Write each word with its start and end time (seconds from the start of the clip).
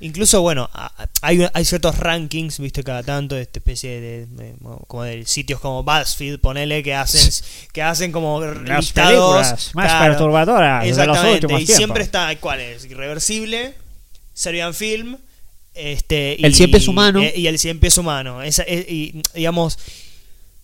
Incluso, 0.00 0.42
bueno, 0.42 0.70
hay, 1.22 1.44
hay 1.52 1.64
ciertos 1.64 1.98
rankings, 1.98 2.60
viste, 2.60 2.84
cada 2.84 3.02
tanto, 3.02 3.34
de 3.34 3.42
esta 3.42 3.58
especie 3.58 4.00
de, 4.00 4.54
como 4.86 5.02
de 5.02 5.26
sitios 5.26 5.58
como 5.60 5.82
BuzzFeed, 5.82 6.38
ponele, 6.38 6.84
que 6.84 6.94
hacen, 6.94 7.28
que 7.72 7.82
hacen 7.82 8.12
como 8.12 8.40
Las 8.40 8.80
listados. 8.84 9.74
Más 9.74 9.92
perturbadoras. 9.94 10.86
Exactamente, 10.86 11.46
y 11.60 11.66
siempre 11.66 12.04
está, 12.04 12.34
¿cuál 12.38 12.60
es? 12.60 12.84
Irreversible, 12.84 13.74
Serbian 14.34 14.72
Film, 14.72 15.16
este, 15.74 16.44
el 16.46 16.54
100 16.54 16.70
pies 16.70 16.88
humano. 16.88 17.20
Y, 17.34 17.46
el 17.46 17.58
100 17.58 17.80
pies 17.80 17.98
humano. 17.98 18.42
Esa, 18.42 18.62
y, 18.68 19.22
digamos, 19.34 19.78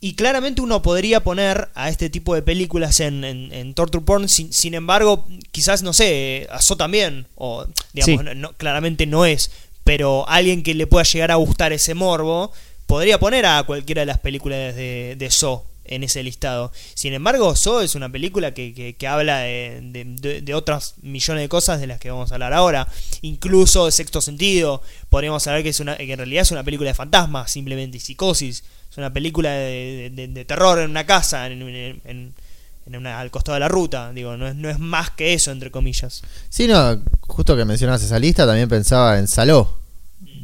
y 0.04 0.16
claramente 0.16 0.60
uno 0.60 0.82
podría 0.82 1.20
poner 1.20 1.70
a 1.74 1.88
este 1.88 2.10
tipo 2.10 2.34
de 2.34 2.42
películas 2.42 3.00
en, 3.00 3.24
en, 3.24 3.72
torture 3.72 4.04
porn, 4.04 4.28
sin, 4.28 4.74
embargo, 4.74 5.26
quizás, 5.50 5.82
no 5.82 5.94
sé, 5.94 6.46
a 6.50 6.60
So 6.60 6.76
también, 6.76 7.26
o 7.36 7.64
digamos, 7.94 8.36
no, 8.36 8.52
claramente 8.52 9.06
no 9.06 9.24
es, 9.24 9.50
pero 9.82 10.28
alguien 10.28 10.62
que 10.62 10.74
le 10.74 10.86
pueda 10.86 11.04
llegar 11.04 11.30
a 11.30 11.36
gustar 11.36 11.72
ese 11.72 11.94
morbo, 11.94 12.52
podría 12.84 13.18
poner 13.18 13.46
a 13.46 13.62
cualquiera 13.62 14.02
de 14.02 14.06
las 14.06 14.18
películas 14.18 14.76
de, 14.76 15.16
de 15.16 15.30
So 15.30 15.64
en 15.84 16.02
ese 16.02 16.22
listado. 16.22 16.72
Sin 16.94 17.12
embargo, 17.12 17.54
So 17.56 17.80
es 17.80 17.94
una 17.94 18.10
película 18.10 18.54
que, 18.54 18.94
que, 18.98 19.06
habla 19.06 19.38
de, 19.40 20.40
de, 20.42 20.54
otras 20.54 20.94
millones 21.02 21.42
de 21.42 21.48
cosas 21.48 21.80
de 21.80 21.86
las 21.86 21.98
que 21.98 22.10
vamos 22.10 22.30
a 22.30 22.34
hablar 22.34 22.52
ahora. 22.52 22.88
Incluso 23.22 23.86
de 23.86 23.92
sexto 23.92 24.20
sentido. 24.20 24.82
Podríamos 25.10 25.42
saber 25.42 25.62
que, 25.62 25.70
es 25.70 25.80
una, 25.80 25.96
que 25.96 26.12
en 26.12 26.18
realidad 26.18 26.42
es 26.42 26.50
una 26.50 26.64
película 26.64 26.90
de 26.90 26.94
fantasmas, 26.94 27.50
simplemente 27.50 28.00
psicosis. 28.00 28.64
Es 28.90 28.98
una 28.98 29.12
película 29.12 29.50
de, 29.50 30.44
terror 30.46 30.78
en 30.78 30.90
una 30.90 31.04
casa, 31.04 31.46
en, 31.46 31.62
en, 32.04 33.06
al 33.06 33.30
costado 33.30 33.54
de 33.54 33.60
la 33.60 33.68
ruta. 33.68 34.12
Digo, 34.12 34.36
no 34.36 34.46
es, 34.46 34.54
no 34.54 34.70
es 34.70 34.78
más 34.78 35.10
que 35.10 35.34
eso, 35.34 35.50
entre 35.50 35.70
comillas. 35.70 36.22
Sí, 36.48 36.66
no, 36.66 37.02
justo 37.22 37.56
que 37.56 37.64
mencionas 37.64 38.02
esa 38.02 38.18
lista, 38.18 38.46
también 38.46 38.68
pensaba 38.68 39.18
en 39.18 39.26
Saló 39.26 39.83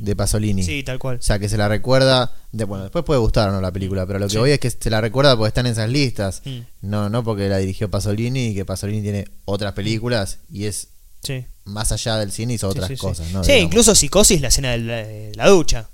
de 0.01 0.17
Pasolini. 0.17 0.63
Sí, 0.63 0.83
tal 0.83 0.99
cual. 0.99 1.17
O 1.19 1.23
sea, 1.23 1.39
que 1.39 1.49
se 1.49 1.57
la 1.57 1.69
recuerda. 1.69 2.33
De, 2.53 2.65
bueno, 2.65 2.85
después 2.85 3.05
puede 3.05 3.21
gustar 3.21 3.49
o 3.51 3.53
no 3.53 3.61
la 3.61 3.71
película, 3.71 4.07
pero 4.07 4.19
lo 4.19 4.29
que 4.29 4.39
voy 4.39 4.51
es 4.51 4.59
que 4.59 4.71
se 4.71 4.91
la 4.91 5.01
recuerda 5.01 5.37
porque 5.37 5.49
están 5.49 5.67
en 5.67 5.73
esas 5.73 5.89
listas. 5.89 6.43
Mm. 6.45 6.59
No, 6.83 7.09
no 7.09 7.23
porque 7.23 7.49
la 7.49 7.59
dirigió 7.59 7.91
Pasolini 7.91 8.49
y 8.49 8.55
que 8.55 8.65
Pasolini 8.65 9.03
tiene 9.03 9.27
otras 9.45 9.73
películas 9.75 10.39
y 10.51 10.65
es 10.65 10.89
más 11.65 11.93
allá 11.93 12.17
del 12.17 12.33
cine 12.33 12.55
hizo 12.55 12.69
otras 12.69 12.91
cosas. 12.99 13.31
¿no? 13.33 13.45
Sí, 13.45 13.53
incluso 13.53 13.95
Psicosis, 13.95 14.41
la 14.41 14.49
escena 14.49 14.73
de 14.73 15.33
la 15.35 15.49
ducha. 15.49 15.89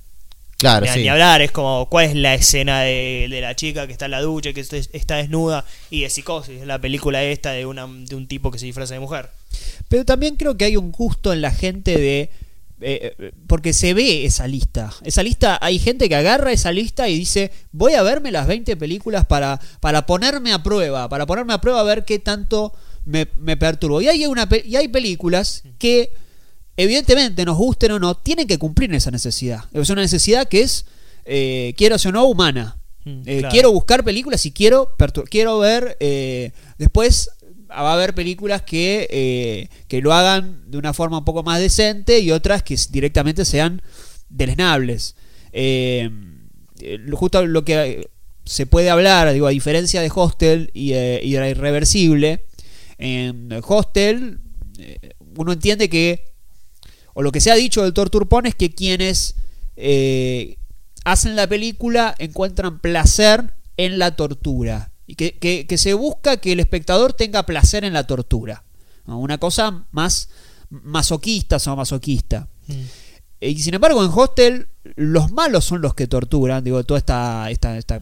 Claro, 0.59 0.87
ni, 0.97 1.07
hablar, 1.09 1.43
es 1.43 1.53
como, 1.53 1.87
¿cuál 1.91 2.07
es 2.07 2.15
la 2.15 2.33
escena 2.33 2.81
de, 2.81 3.29
la 3.43 3.55
chica 3.55 3.87
que 3.87 3.93
está 3.93 4.07
en 4.07 4.13
la 4.13 4.23
ducha, 4.23 4.55
que 4.55 4.61
está 4.61 5.17
desnuda? 5.17 5.67
Y 5.91 6.01
de 6.01 6.09
psicosis, 6.09 6.67
la 6.67 6.79
película 6.79 7.23
esta 7.23 7.53
de, 7.53 7.67
una, 7.67 7.87
de 7.87 8.17
un 8.17 8.27
tipo 8.27 8.51
que 8.51 8.59
se 8.59 8.65
disfraza 8.65 8.95
de 8.95 9.01
mujer. 9.01 9.29
Pero 9.89 10.07
también 10.07 10.37
creo 10.37 10.57
que 10.57 10.65
hay 10.65 10.79
un 10.79 10.93
gusto 10.93 11.35
en 11.35 11.43
la 11.43 11.51
gente 11.51 11.99
de... 11.99 12.31
Eh, 12.81 13.15
eh, 13.19 13.33
porque 13.47 13.73
se 13.73 13.95
ve 13.95 14.27
esa 14.27 14.47
lista. 14.47 14.93
Esa 15.03 15.23
lista, 15.23 15.59
hay 15.63 15.79
gente 15.79 16.09
que 16.09 16.17
agarra 16.17 16.53
esa 16.53 16.73
lista 16.73 17.09
y 17.09 17.19
dice, 17.19 17.51
voy 17.73 17.95
a 17.95 18.03
verme 18.03 18.31
las 18.31 18.47
20 18.47 18.77
películas 18.77 19.25
para, 19.25 19.61
para 19.81 20.05
ponerme 20.05 20.53
a 20.53 20.63
prueba, 20.63 21.09
para 21.09 21.25
ponerme 21.27 21.55
a 21.55 21.61
prueba 21.61 21.81
a 21.81 21.85
ver 21.85 22.05
qué 22.05 22.19
tanto 22.19 22.75
me, 23.05 23.29
me 23.39 23.57
perturbo. 23.57 24.01
Y 24.03 24.09
hay, 24.09 24.27
una, 24.27 24.49
y 24.65 24.77
hay 24.77 24.89
películas 24.89 25.63
que 25.79 26.11
evidentemente, 26.77 27.45
nos 27.45 27.57
gusten 27.57 27.93
o 27.93 27.99
no, 27.99 28.17
tienen 28.17 28.47
que 28.47 28.59
cumplir 28.59 28.93
esa 28.95 29.11
necesidad. 29.11 29.65
Es 29.73 29.91
una 29.91 30.03
necesidad 30.03 30.47
que 30.49 30.63
es, 30.63 30.87
eh, 31.25 31.75
quiero 31.77 31.97
o 31.97 32.13
no, 32.13 32.25
humana. 32.27 32.77
Mm, 33.05 33.23
eh, 33.25 33.43
quiero 33.51 33.73
buscar 33.73 34.05
películas 34.05 34.45
y 34.47 34.53
quiero, 34.53 34.95
quiero 35.31 35.59
ver. 35.59 35.97
Eh, 36.01 36.53
después 36.79 37.31
va 37.71 37.91
a 37.91 37.95
haber 37.95 38.15
películas 38.15 38.63
que, 38.63 39.69
que 39.89 40.01
lo 40.01 40.13
hagan 40.13 40.71
de 40.71 40.79
una 40.79 40.93
forma 40.93 41.19
un 41.19 41.25
poco 41.25 41.43
más 41.43 41.61
decente 41.61 42.21
y 42.21 42.31
otras 42.31 42.63
que 42.63 42.79
directamente 42.91 43.45
sean 43.45 43.83
deleznables. 44.29 45.17
justo 47.13 47.47
lo 47.47 47.65
que 47.65 48.09
se 48.45 48.67
puede 48.67 48.91
hablar, 48.91 49.33
digo, 49.33 49.47
a 49.47 49.51
diferencia 49.51 50.01
de 50.01 50.11
Hostel 50.15 50.71
y, 50.73 50.93
y 50.93 51.33
de 51.33 51.51
Irreversible, 51.51 52.45
en 52.99 53.51
Hostel 53.67 54.41
uno 55.37 55.53
entiende 55.53 55.89
que 55.89 56.37
o 57.15 57.23
lo 57.23 57.33
que 57.33 57.41
se 57.41 57.51
ha 57.51 57.55
dicho 57.55 57.83
del 57.83 57.95
Torturpón 57.95 58.45
es 58.45 58.55
que 58.55 58.75
quienes 58.75 59.37
eh, 59.77 60.59
hacen 61.05 61.35
la 61.35 61.47
película 61.47 62.15
encuentran 62.19 62.79
placer 62.81 63.55
en 63.79 63.99
la 63.99 64.17
tortura. 64.17 64.93
Y 65.07 65.15
que, 65.15 65.79
se 65.79 65.95
busca 65.95 66.39
que 66.39 66.53
el 66.53 66.61
espectador 66.61 67.13
tenga 67.13 67.47
placer 67.47 67.85
en 67.85 67.93
la 67.93 68.07
tortura. 68.07 68.65
Una 69.07 69.39
cosa 69.39 69.87
más 69.93 70.29
masoquista 70.69 71.59
o 71.67 71.77
masoquista. 71.77 72.49
Mm. 72.67 72.75
Y 73.41 73.59
sin 73.61 73.75
embargo, 73.75 74.05
en 74.05 74.11
Hostel, 74.13 74.69
los 74.97 75.31
malos 75.31 75.65
son 75.65 75.81
los 75.81 75.95
que 75.95 76.09
torturan. 76.09 76.65
Digo, 76.65 76.83
todo 76.85 76.99
esta, 76.99 77.51
esta, 77.51 77.77
esta, 77.77 78.01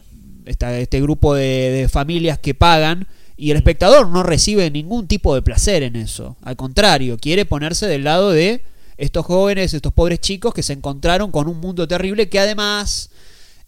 este 0.79 1.01
grupo 1.01 1.35
de, 1.35 1.71
de, 1.71 1.89
familias 1.89 2.39
que 2.39 2.55
pagan. 2.55 3.07
Y 3.37 3.51
el 3.51 3.57
espectador 3.57 4.07
no 4.09 4.23
recibe 4.23 4.71
ningún 4.71 5.07
tipo 5.07 5.35
de 5.35 5.41
placer 5.41 5.83
en 5.83 5.95
eso. 5.95 6.37
Al 6.41 6.55
contrario, 6.55 7.17
quiere 7.17 7.45
ponerse 7.45 7.85
del 7.85 8.05
lado 8.05 8.31
de 8.31 8.63
estos 8.97 9.25
jóvenes, 9.25 9.73
estos 9.73 9.93
pobres 9.93 10.19
chicos 10.19 10.53
que 10.53 10.63
se 10.63 10.73
encontraron 10.73 11.31
con 11.31 11.47
un 11.47 11.59
mundo 11.59 11.87
terrible 11.87 12.29
que 12.29 12.39
además 12.39 13.09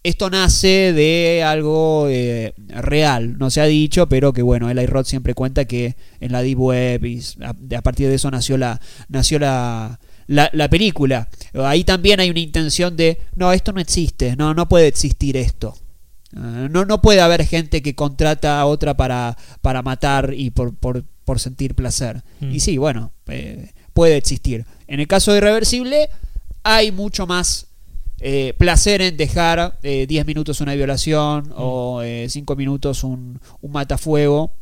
esto 0.08 0.30
nace 0.30 0.92
de 0.92 1.42
algo 1.44 2.08
eh, 2.08 2.54
real, 2.68 3.38
no 3.38 3.50
se 3.50 3.60
ha 3.60 3.64
dicho, 3.64 4.08
pero 4.08 4.32
que 4.32 4.42
bueno, 4.42 4.70
Eli 4.70 4.86
Roth 4.86 5.06
siempre 5.06 5.34
cuenta 5.34 5.66
que 5.66 5.96
en 6.20 6.32
la 6.32 6.42
Deep 6.42 6.58
Web 6.58 7.04
y 7.04 7.22
a, 7.74 7.82
partir 7.82 8.08
de 8.08 8.14
eso 8.14 8.30
nació 8.30 8.56
la, 8.56 8.80
nació 9.08 9.38
la, 9.38 10.00
la, 10.26 10.68
película. 10.68 11.28
Ahí 11.54 11.84
también 11.84 12.20
hay 12.20 12.30
una 12.30 12.40
intención 12.40 12.96
de, 12.96 13.18
no, 13.34 13.52
esto 13.52 13.72
no 13.72 13.80
existe, 13.80 14.36
no, 14.36 14.54
no 14.54 14.68
puede 14.68 14.88
existir 14.88 15.36
esto. 15.36 15.74
Ah, 16.36 16.68
no, 16.70 16.84
no 16.84 17.00
puede 17.00 17.20
haber 17.20 17.44
gente 17.46 17.82
que 17.82 17.94
contrata 17.94 18.60
a 18.60 18.66
otra 18.66 18.96
para, 18.96 19.36
para 19.62 19.82
matar 19.82 20.34
y 20.36 20.50
por, 20.50 20.74
por, 20.74 21.04
por 21.24 21.40
sentir 21.40 21.74
placer. 21.74 22.22
Mm. 22.40 22.52
Y 22.52 22.60
sí, 22.60 22.78
bueno, 22.78 23.12
eh, 23.26 23.72
puede 23.92 24.16
existir. 24.16 24.66
En 24.86 25.00
el 25.00 25.06
caso 25.06 25.32
de 25.32 25.38
Irreversible, 25.38 26.08
hay 26.62 26.92
mucho 26.92 27.26
más 27.26 27.67
eh, 28.20 28.54
placer 28.58 29.00
en 29.00 29.16
dejar 29.16 29.78
10 29.82 30.10
eh, 30.10 30.24
minutos 30.24 30.60
una 30.60 30.74
violación 30.74 31.52
o 31.56 32.02
5 32.02 32.52
eh, 32.52 32.56
minutos 32.56 33.04
un, 33.04 33.40
un 33.60 33.72
matafuego. 33.72 34.52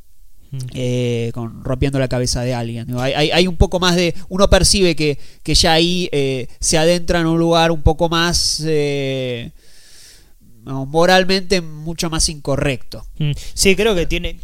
con, 1.33 1.65
rompiendo 1.65 1.99
la 1.99 2.09
cabeza 2.09 2.43
de 2.43 2.55
alguien. 2.55 2.87
Hay, 2.99 3.47
un 3.47 3.57
poco 3.57 3.81
más 3.81 3.97
de. 3.97 4.15
Uno 4.29 4.49
percibe 4.49 4.95
que, 4.95 5.19
que 5.43 5.55
ya 5.55 5.73
ahí 5.73 6.11
se 6.61 6.79
adentra 6.79 7.21
en 7.21 7.27
un 7.27 7.39
lugar 7.39 7.71
un 7.71 7.83
poco 7.83 8.09
más. 8.09 8.63
moralmente 10.65 11.61
mucho 11.61 12.11
más 12.11 12.29
incorrecto. 12.29 13.07
Mm. 13.19 13.33
Sí, 13.55 13.77
creo 13.77 13.95
que 13.95 14.07
tiene 14.07 14.39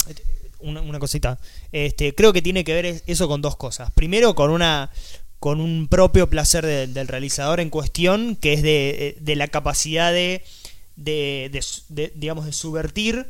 una, 0.63 0.99
cosita. 0.99 1.39
Este, 1.71 2.15
creo 2.15 2.33
que 2.33 2.43
tiene 2.43 2.65
que 2.65 2.75
ver 2.75 3.03
eso 3.07 3.29
con 3.29 3.41
dos 3.41 3.57
cosas. 3.57 3.91
Primero, 3.91 4.35
con 4.35 4.51
una 4.51 4.91
con 5.43 5.61
un 5.61 5.89
propio 5.89 6.31
placer 6.31 6.65
del 6.65 7.09
realizador 7.09 7.59
en 7.59 7.69
cuestión, 7.69 8.37
que 8.37 8.53
es 8.53 8.63
de, 8.63 9.17
de 9.19 9.35
la 9.35 9.49
capacidad 9.49 10.13
de, 10.13 10.45
de, 10.95 12.13
digamos, 12.15 12.45
de 12.47 12.53
subvertir 12.53 13.29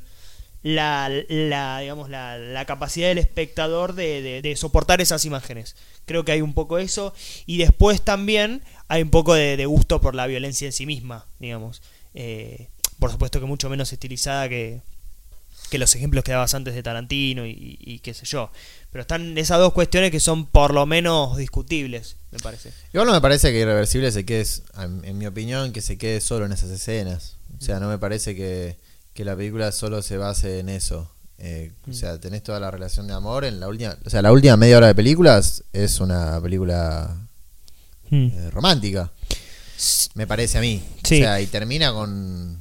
la, 0.63 1.11
la, 1.31 1.81
digamos, 1.81 2.11
la 2.11 2.65
capacidad 2.67 3.09
del 3.09 3.17
espectador 3.17 3.95
de, 3.95 4.53
soportar 4.59 5.01
esas 5.01 5.25
imágenes. 5.25 5.75
Creo 6.05 6.23
que 6.23 6.33
hay 6.33 6.43
un 6.43 6.53
poco 6.53 6.77
eso. 6.77 7.15
Y 7.47 7.57
después 7.57 8.03
también 8.03 8.61
hay 8.89 9.01
un 9.01 9.11
poco 9.11 9.33
de, 9.33 9.65
gusto 9.65 10.03
por 10.03 10.15
la 10.15 10.27
violencia 10.27 10.67
en 10.67 10.73
sí 10.73 10.85
misma, 10.85 11.25
digamos. 11.39 11.81
Eh, 12.13 12.69
por 12.99 13.11
supuesto 13.11 13.41
que 13.41 13.47
mucho 13.47 13.71
menos 13.71 13.91
estilizada 13.91 14.51
que, 14.51 14.83
que 15.73 15.79
los 15.79 15.95
ejemplos 15.95 16.23
que 16.23 16.33
dabas 16.33 16.53
antes 16.53 16.75
de 16.75 16.83
Tarantino 16.83 17.47
y, 17.47 17.99
qué 18.03 18.13
sé 18.13 18.27
yo. 18.27 18.51
Pero 18.91 19.01
están 19.01 19.39
esas 19.39 19.59
dos 19.59 19.73
cuestiones 19.73 20.11
que 20.11 20.21
son 20.21 20.45
por 20.45 20.75
lo 20.75 20.85
menos 20.85 21.39
discutibles, 21.39 22.17
me 22.31 22.39
parece. 22.41 22.75
Igual 22.93 23.07
no 23.07 23.15
me 23.15 23.23
parece 23.23 23.53
que 23.53 23.61
Irreversible 23.61 24.13
se 24.13 24.27
quede, 24.27 24.45
en 24.77 25.17
mi 25.17 25.25
opinión, 25.25 25.73
que 25.73 25.81
se 25.81 25.97
quede 25.97 26.21
solo 26.21 26.45
en 26.45 26.53
esas 26.53 26.69
escenas. 26.69 27.37
O 27.59 27.65
sea, 27.65 27.81
no 27.81 27.89
me 27.89 27.97
parece 27.97 28.37
que, 28.37 28.77
la 29.25 29.35
película 29.35 29.73
solo 29.73 30.03
se 30.03 30.19
base 30.19 30.59
en 30.59 30.69
eso. 30.69 31.11
Eh, 31.39 31.73
o 31.87 31.91
mm. 31.91 31.95
sea, 31.95 32.21
tenés 32.21 32.43
toda 32.43 32.61
la 32.61 32.71
relación 32.71 33.07
de 33.07 33.15
amor 33.15 33.47
en 33.47 33.59
la 33.59 33.67
última... 33.67 33.97
O 34.05 34.11
sea, 34.11 34.21
la 34.21 34.31
última 34.31 34.59
media 34.59 34.77
hora 34.77 34.89
de 34.89 34.95
películas 34.95 35.65
es 35.73 36.01
una 36.01 36.39
película 36.43 37.17
mm. 38.11 38.27
eh, 38.27 38.51
romántica. 38.51 39.11
Me 40.13 40.27
parece 40.27 40.59
a 40.59 40.61
mí. 40.61 40.83
O 41.03 41.09
sea, 41.09 41.41
y 41.41 41.47
termina 41.47 41.95
con, 41.95 42.59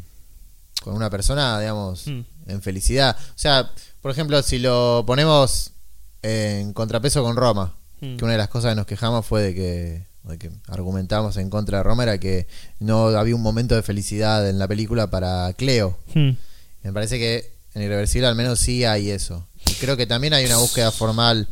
con 0.81 0.93
una 0.93 1.09
persona, 1.09 1.59
digamos... 1.59 2.07
Mm 2.07 2.21
en 2.51 2.61
felicidad. 2.61 3.17
O 3.19 3.39
sea, 3.39 3.71
por 4.01 4.11
ejemplo, 4.11 4.41
si 4.41 4.59
lo 4.59 5.03
ponemos 5.05 5.71
en 6.21 6.73
contrapeso 6.73 7.23
con 7.23 7.35
Roma, 7.35 7.75
hmm. 8.01 8.17
que 8.17 8.23
una 8.23 8.33
de 8.33 8.37
las 8.37 8.49
cosas 8.49 8.71
que 8.71 8.75
nos 8.75 8.85
quejamos 8.85 9.25
fue 9.25 9.41
de 9.41 9.55
que, 9.55 10.05
que 10.37 10.51
argumentamos 10.67 11.37
en 11.37 11.49
contra 11.49 11.79
de 11.79 11.83
Roma 11.83 12.03
era 12.03 12.17
que 12.19 12.47
no 12.79 13.07
había 13.07 13.35
un 13.35 13.41
momento 13.41 13.75
de 13.75 13.83
felicidad 13.83 14.47
en 14.49 14.59
la 14.59 14.67
película 14.67 15.09
para 15.09 15.53
Cleo. 15.53 15.97
Hmm. 16.13 16.31
Me 16.83 16.93
parece 16.93 17.19
que 17.19 17.51
en 17.73 17.83
Irreversible 17.83 18.27
al 18.27 18.35
menos 18.35 18.59
sí 18.59 18.85
hay 18.85 19.11
eso. 19.11 19.47
Y 19.65 19.73
creo 19.75 19.97
que 19.97 20.07
también 20.07 20.33
hay 20.33 20.45
una 20.45 20.57
búsqueda 20.57 20.91
formal 20.91 21.47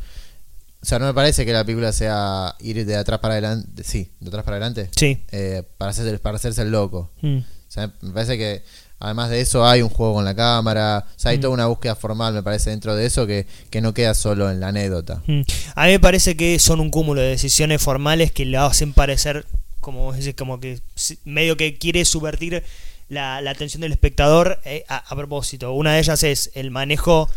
O 0.81 0.85
sea, 0.85 0.97
no 0.97 1.05
me 1.05 1.13
parece 1.13 1.45
que 1.45 1.53
la 1.53 1.63
película 1.63 1.91
sea 1.91 2.55
ir 2.59 2.85
de 2.85 2.95
atrás 2.95 3.19
para 3.19 3.35
adelante. 3.35 3.83
Sí, 3.83 4.11
de 4.19 4.29
atrás 4.29 4.43
para 4.43 4.57
adelante. 4.57 4.89
Sí. 4.95 5.23
Eh, 5.31 5.63
para, 5.77 5.91
hacerse, 5.91 6.17
para 6.19 6.37
hacerse 6.37 6.61
el 6.61 6.71
loco. 6.71 7.11
Mm. 7.21 7.37
O 7.37 7.71
sea, 7.71 7.93
me 8.01 8.11
parece 8.11 8.37
que 8.37 8.63
además 8.99 9.29
de 9.29 9.41
eso 9.41 9.65
hay 9.65 9.81
un 9.81 9.89
juego 9.89 10.15
con 10.15 10.25
la 10.25 10.35
cámara. 10.35 11.05
O 11.07 11.19
sea, 11.19 11.31
hay 11.31 11.37
Mm. 11.37 11.41
toda 11.41 11.53
una 11.53 11.65
búsqueda 11.67 11.95
formal, 11.95 12.33
me 12.33 12.43
parece, 12.43 12.69
dentro 12.69 12.95
de 12.95 13.05
eso 13.05 13.25
que, 13.25 13.47
que 13.69 13.81
no 13.81 13.93
queda 13.93 14.13
solo 14.13 14.49
en 14.51 14.59
la 14.59 14.67
anécdota. 14.69 15.21
Mm. 15.27 15.41
A 15.75 15.85
mí 15.85 15.91
me 15.91 15.99
parece 15.99 16.35
que 16.37 16.59
son 16.59 16.79
un 16.79 16.89
cúmulo 16.91 17.21
de 17.21 17.29
decisiones 17.29 17.81
formales 17.81 18.31
que 18.31 18.45
le 18.45 18.57
hacen 18.57 18.93
parecer, 18.93 19.45
como 19.81 20.03
vos 20.03 20.17
decís, 20.17 20.35
como 20.37 20.59
que 20.59 20.79
medio 21.25 21.55
que 21.57 21.77
quiere 21.77 22.03
subvertir 22.05 22.63
la, 23.07 23.41
la 23.41 23.51
atención 23.51 23.81
del 23.81 23.91
espectador 23.91 24.59
eh, 24.65 24.83
a, 24.87 24.97
a 24.97 25.15
propósito. 25.15 25.71
Una 25.73 25.93
de 25.93 25.99
ellas 25.99 26.21
es 26.23 26.51
el 26.53 26.69
manejo 26.69 27.29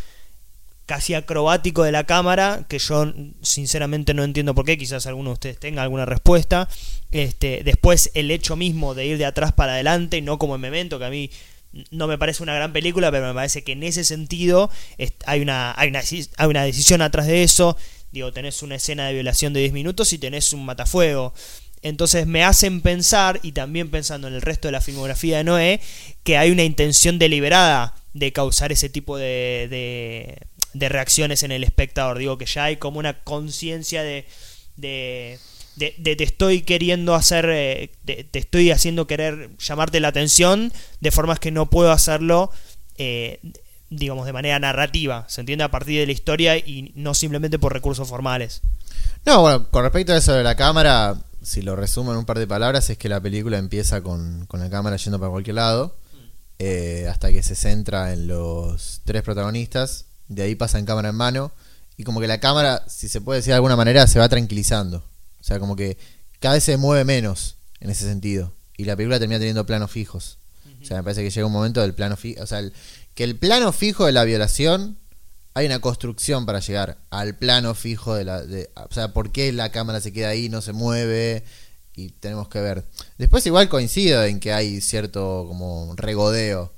casi 0.84 1.14
acrobático 1.14 1.84
de 1.84 1.92
la 1.92 2.04
cámara, 2.04 2.64
que 2.68 2.78
yo 2.78 3.10
sinceramente 3.40 4.12
no 4.14 4.24
entiendo 4.24 4.54
por 4.54 4.64
qué, 4.66 4.76
quizás 4.76 5.06
alguno 5.06 5.30
de 5.30 5.34
ustedes 5.34 5.58
tenga 5.60 5.82
alguna 5.82 6.04
respuesta. 6.04 6.68
Este, 7.12 7.62
después 7.64 8.10
el 8.14 8.30
hecho 8.30 8.56
mismo 8.56 8.94
de 8.94 9.06
ir 9.06 9.16
de 9.16 9.24
atrás 9.24 9.52
para 9.52 9.72
adelante, 9.74 10.20
no 10.20 10.38
como 10.38 10.56
en 10.56 10.60
Memento, 10.60 10.98
que 10.98 11.04
a 11.04 11.10
mí 11.10 11.30
no 11.90 12.06
me 12.06 12.18
parece 12.18 12.42
una 12.42 12.54
gran 12.54 12.72
película, 12.72 13.10
pero 13.10 13.26
me 13.28 13.34
parece 13.34 13.64
que 13.64 13.72
en 13.72 13.82
ese 13.82 14.04
sentido 14.04 14.70
hay, 15.26 15.40
una, 15.40 15.72
hay, 15.78 15.88
una, 15.88 16.02
deci- 16.02 16.28
hay 16.36 16.46
una 16.48 16.64
decisión 16.64 17.02
atrás 17.02 17.26
de 17.26 17.42
eso. 17.42 17.76
Digo, 18.10 18.32
tenés 18.32 18.62
una 18.62 18.74
escena 18.74 19.06
de 19.06 19.14
violación 19.14 19.52
de 19.52 19.60
10 19.60 19.72
minutos 19.72 20.12
y 20.12 20.18
tenés 20.18 20.52
un 20.52 20.64
matafuego. 20.66 21.32
Entonces 21.80 22.26
me 22.26 22.44
hacen 22.44 22.80
pensar, 22.80 23.40
y 23.42 23.52
también 23.52 23.90
pensando 23.90 24.28
en 24.28 24.34
el 24.34 24.42
resto 24.42 24.68
de 24.68 24.72
la 24.72 24.80
filmografía 24.80 25.38
de 25.38 25.44
Noé, 25.44 25.80
que 26.22 26.36
hay 26.36 26.50
una 26.50 26.62
intención 26.62 27.18
deliberada 27.18 27.94
de 28.14 28.32
causar 28.32 28.70
ese 28.70 28.88
tipo 28.88 29.16
de, 29.16 29.66
de, 29.70 30.38
de 30.74 30.88
reacciones 30.88 31.42
en 31.42 31.50
el 31.52 31.64
espectador. 31.64 32.18
Digo 32.18 32.38
que 32.38 32.46
ya 32.46 32.64
hay 32.64 32.76
como 32.76 32.98
una 33.00 33.20
conciencia 33.24 34.02
de, 34.02 34.26
de, 34.76 35.38
de, 35.76 35.94
de 35.98 36.16
te 36.16 36.24
estoy 36.24 36.62
queriendo 36.62 37.14
hacer, 37.14 37.46
eh, 37.50 37.90
de- 38.04 38.24
te 38.24 38.38
estoy 38.38 38.70
haciendo 38.70 39.06
querer 39.06 39.50
llamarte 39.58 40.00
la 40.00 40.08
atención 40.08 40.72
de 41.00 41.10
formas 41.10 41.38
que 41.40 41.50
no 41.50 41.70
puedo 41.70 41.90
hacerlo, 41.92 42.50
eh, 42.98 43.40
digamos, 43.90 44.26
de 44.26 44.32
manera 44.32 44.58
narrativa, 44.58 45.24
¿se 45.28 45.40
entiende? 45.40 45.64
A 45.64 45.70
partir 45.70 45.98
de 46.00 46.06
la 46.06 46.12
historia 46.12 46.56
y 46.56 46.92
no 46.94 47.14
simplemente 47.14 47.58
por 47.58 47.72
recursos 47.72 48.08
formales. 48.08 48.62
No, 49.26 49.40
bueno, 49.42 49.68
con 49.70 49.82
respecto 49.82 50.12
a 50.12 50.16
eso 50.16 50.32
de 50.34 50.42
la 50.42 50.56
cámara, 50.56 51.16
si 51.42 51.62
lo 51.62 51.76
resumo 51.76 52.12
en 52.12 52.18
un 52.18 52.24
par 52.24 52.38
de 52.38 52.46
palabras, 52.46 52.88
es 52.90 52.98
que 52.98 53.08
la 53.08 53.20
película 53.20 53.58
empieza 53.58 54.00
con, 54.02 54.46
con 54.46 54.60
la 54.60 54.70
cámara 54.70 54.96
yendo 54.96 55.18
para 55.18 55.30
cualquier 55.30 55.56
lado, 55.56 55.96
eh, 56.58 57.06
hasta 57.10 57.32
que 57.32 57.42
se 57.42 57.54
centra 57.54 58.12
en 58.12 58.28
los 58.28 59.00
tres 59.04 59.22
protagonistas, 59.22 60.06
de 60.28 60.42
ahí 60.42 60.54
pasa 60.54 60.78
en 60.78 60.86
cámara 60.86 61.08
en 61.10 61.16
mano, 61.16 61.52
y 61.96 62.04
como 62.04 62.20
que 62.20 62.26
la 62.26 62.40
cámara, 62.40 62.84
si 62.88 63.08
se 63.08 63.20
puede 63.20 63.40
decir 63.40 63.50
de 63.50 63.56
alguna 63.56 63.76
manera, 63.76 64.06
se 64.06 64.18
va 64.18 64.28
tranquilizando. 64.28 65.04
O 65.42 65.44
sea, 65.44 65.58
como 65.58 65.76
que 65.76 65.98
cada 66.40 66.54
vez 66.54 66.64
se 66.64 66.78
mueve 66.78 67.04
menos 67.04 67.56
en 67.80 67.90
ese 67.90 68.06
sentido, 68.06 68.54
y 68.78 68.84
la 68.86 68.96
película 68.96 69.18
termina 69.18 69.38
teniendo 69.38 69.66
planos 69.66 69.90
fijos. 69.90 70.38
O 70.80 70.84
sea, 70.86 70.96
me 70.96 71.02
parece 71.02 71.22
que 71.22 71.30
llega 71.30 71.46
un 71.46 71.52
momento 71.52 71.80
del 71.82 71.92
plano 71.94 72.16
fijo, 72.16 72.42
o 72.42 72.46
sea, 72.46 72.60
el- 72.60 72.72
que 73.14 73.24
el 73.24 73.36
plano 73.36 73.72
fijo 73.72 74.06
de 74.06 74.12
la 74.12 74.24
violación 74.24 74.96
hay 75.54 75.66
una 75.66 75.80
construcción 75.80 76.46
para 76.46 76.60
llegar 76.60 76.96
al 77.10 77.36
plano 77.36 77.74
fijo 77.74 78.14
de 78.14 78.24
la. 78.24 78.42
O 78.88 78.94
sea, 78.94 79.12
por 79.12 79.32
qué 79.32 79.52
la 79.52 79.70
cámara 79.70 80.00
se 80.00 80.10
queda 80.12 80.30
ahí, 80.30 80.48
no 80.48 80.62
se 80.62 80.72
mueve. 80.72 81.44
Y 81.94 82.08
tenemos 82.08 82.48
que 82.48 82.58
ver. 82.60 82.84
Después, 83.18 83.44
igual 83.44 83.68
coincido 83.68 84.24
en 84.24 84.40
que 84.40 84.54
hay 84.54 84.80
cierto 84.80 85.44
como 85.46 85.92
regodeo. 85.96 86.72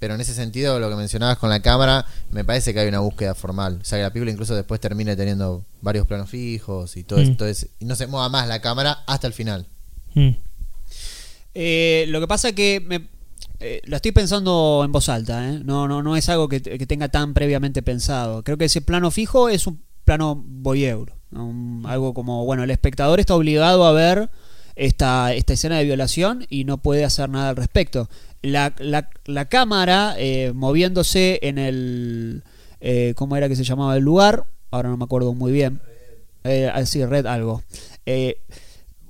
Pero 0.00 0.14
en 0.14 0.20
ese 0.20 0.34
sentido, 0.34 0.80
lo 0.80 0.88
que 0.90 0.96
mencionabas 0.96 1.38
con 1.38 1.48
la 1.50 1.60
cámara, 1.60 2.04
me 2.32 2.42
parece 2.44 2.72
que 2.74 2.80
hay 2.80 2.88
una 2.88 2.98
búsqueda 3.00 3.34
formal. 3.36 3.78
O 3.80 3.84
sea, 3.84 3.98
que 3.98 4.02
la 4.02 4.10
película 4.12 4.32
incluso 4.32 4.54
después 4.56 4.80
termine 4.80 5.14
teniendo 5.14 5.64
varios 5.82 6.06
planos 6.08 6.28
fijos 6.28 6.96
y 6.96 7.04
todo 7.04 7.20
Mm. 7.20 7.36
y 7.80 7.84
no 7.84 7.94
se 7.94 8.06
mueva 8.08 8.28
más 8.30 8.48
la 8.48 8.60
cámara 8.60 9.04
hasta 9.06 9.26
el 9.28 9.32
final. 9.34 9.66
Mm. 10.14 10.30
Eh, 11.54 12.06
lo 12.08 12.20
que 12.20 12.26
pasa 12.28 12.52
que 12.52 12.80
me, 12.80 13.08
eh, 13.58 13.80
lo 13.84 13.96
estoy 13.96 14.12
pensando 14.12 14.82
en 14.84 14.92
voz 14.92 15.08
alta, 15.08 15.48
¿eh? 15.50 15.60
no, 15.64 15.88
no, 15.88 16.02
no 16.02 16.16
es 16.16 16.28
algo 16.28 16.48
que, 16.48 16.62
que 16.62 16.86
tenga 16.86 17.08
tan 17.08 17.34
previamente 17.34 17.82
pensado. 17.82 18.42
Creo 18.42 18.56
que 18.56 18.66
ese 18.66 18.80
plano 18.80 19.10
fijo 19.10 19.48
es 19.48 19.66
un 19.66 19.82
plano 20.04 20.42
voyeur, 20.46 21.12
¿no? 21.30 21.46
Un- 21.46 21.84
algo 21.86 22.14
como, 22.14 22.44
bueno, 22.44 22.62
el 22.64 22.70
espectador 22.70 23.20
está 23.20 23.34
obligado 23.34 23.84
a 23.84 23.92
ver 23.92 24.30
esta, 24.76 25.34
esta 25.34 25.52
escena 25.52 25.76
de 25.78 25.84
violación 25.84 26.46
y 26.48 26.64
no 26.64 26.78
puede 26.78 27.04
hacer 27.04 27.28
nada 27.28 27.50
al 27.50 27.56
respecto. 27.56 28.08
La, 28.42 28.72
la, 28.78 29.10
la 29.26 29.48
cámara 29.48 30.14
eh, 30.18 30.52
moviéndose 30.54 31.38
en 31.42 31.58
el... 31.58 32.42
Eh, 32.80 33.12
¿Cómo 33.16 33.36
era 33.36 33.48
que 33.48 33.56
se 33.56 33.64
llamaba 33.64 33.96
el 33.96 34.02
lugar? 34.02 34.46
Ahora 34.70 34.88
no 34.88 34.96
me 34.96 35.04
acuerdo 35.04 35.34
muy 35.34 35.52
bien. 35.52 35.80
Eh, 36.44 36.70
así, 36.72 37.04
red 37.04 37.26
algo. 37.26 37.62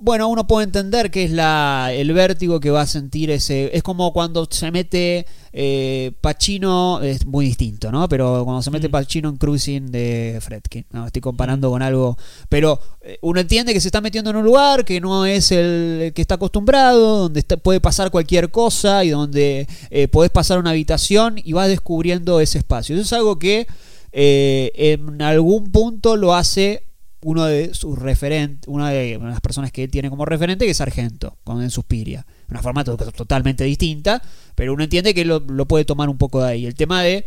Bueno, 0.03 0.29
uno 0.29 0.47
puede 0.47 0.65
entender 0.65 1.11
que 1.11 1.25
es 1.25 1.31
la, 1.31 1.91
el 1.93 2.15
vértigo 2.15 2.59
que 2.59 2.71
va 2.71 2.81
a 2.81 2.87
sentir 2.87 3.31
ese. 3.31 3.71
Es 3.77 3.83
como 3.83 4.15
cuando 4.15 4.49
se 4.51 4.71
mete 4.71 5.27
eh, 5.53 6.13
Pacino, 6.23 7.03
es 7.03 7.27
muy 7.27 7.45
distinto, 7.45 7.93
¿no? 7.93 8.09
Pero 8.09 8.43
cuando 8.45 8.63
se 8.63 8.71
mete 8.71 8.89
Mm. 8.89 8.93
Pacino 8.93 9.29
en 9.29 9.37
Cruising 9.37 9.91
de 9.93 10.39
Fredkin, 10.41 10.87
¿no? 10.93 11.05
Estoy 11.07 11.21
comparando 11.21 11.69
con 11.69 11.83
algo. 11.83 12.17
Pero 12.49 12.81
eh, 13.03 13.19
uno 13.21 13.41
entiende 13.41 13.75
que 13.75 13.81
se 13.83 13.89
está 13.89 14.01
metiendo 14.01 14.31
en 14.31 14.37
un 14.37 14.45
lugar 14.45 14.87
que 14.87 15.03
no 15.03 15.27
es 15.27 15.53
el 15.53 16.13
que 16.15 16.23
está 16.23 16.37
acostumbrado, 16.37 17.19
donde 17.19 17.41
está- 17.41 17.59
puede 17.59 17.81
pasar 17.81 18.11
cualquier 18.11 18.51
cosa 18.51 19.05
y 19.05 19.11
donde 19.11 19.69
eh, 19.91 20.09
podés 20.09 20.31
pasar 20.31 20.59
una 20.59 20.71
habitación 20.71 21.37
y 21.45 21.53
vas 21.53 21.69
descubriendo 21.69 22.41
ese 22.41 22.57
espacio. 22.57 22.95
Eso 22.95 23.03
es 23.05 23.13
algo 23.13 23.39
que 23.39 23.67
eh, 24.13 24.73
en 24.75 25.21
algún 25.21 25.71
punto 25.71 26.17
lo 26.17 26.35
hace 26.35 26.85
uno 27.23 27.45
de 27.45 27.75
sus 27.75 27.99
referentes, 27.99 28.67
una 28.69 28.91
de 28.91 29.19
las 29.19 29.41
personas 29.41 29.71
que 29.73 29.85
él 29.85 29.91
tiene 29.91 30.09
como 30.11 30.25
referente, 30.25 30.65
que 30.65 30.71
es 30.71 30.81
Argento, 30.81 31.37
con 31.45 31.63
en 31.63 31.71
Suspiria. 31.71 32.27
Una 32.49 32.63
forma 32.63 32.83
to- 32.85 32.97
totalmente 32.97 33.65
distinta, 33.65 34.23
pero 34.55 34.73
uno 34.73 34.85
entiende 34.85 35.13
que 35.15 35.25
lo, 35.25 35.41
lo 35.41 35.67
puede 35.67 35.85
tomar 35.85 36.09
un 36.09 36.17
poco 36.19 36.43
de 36.43 36.49
ahí. 36.51 36.67
El 36.67 36.75
tema 36.75 37.03
de, 37.03 37.27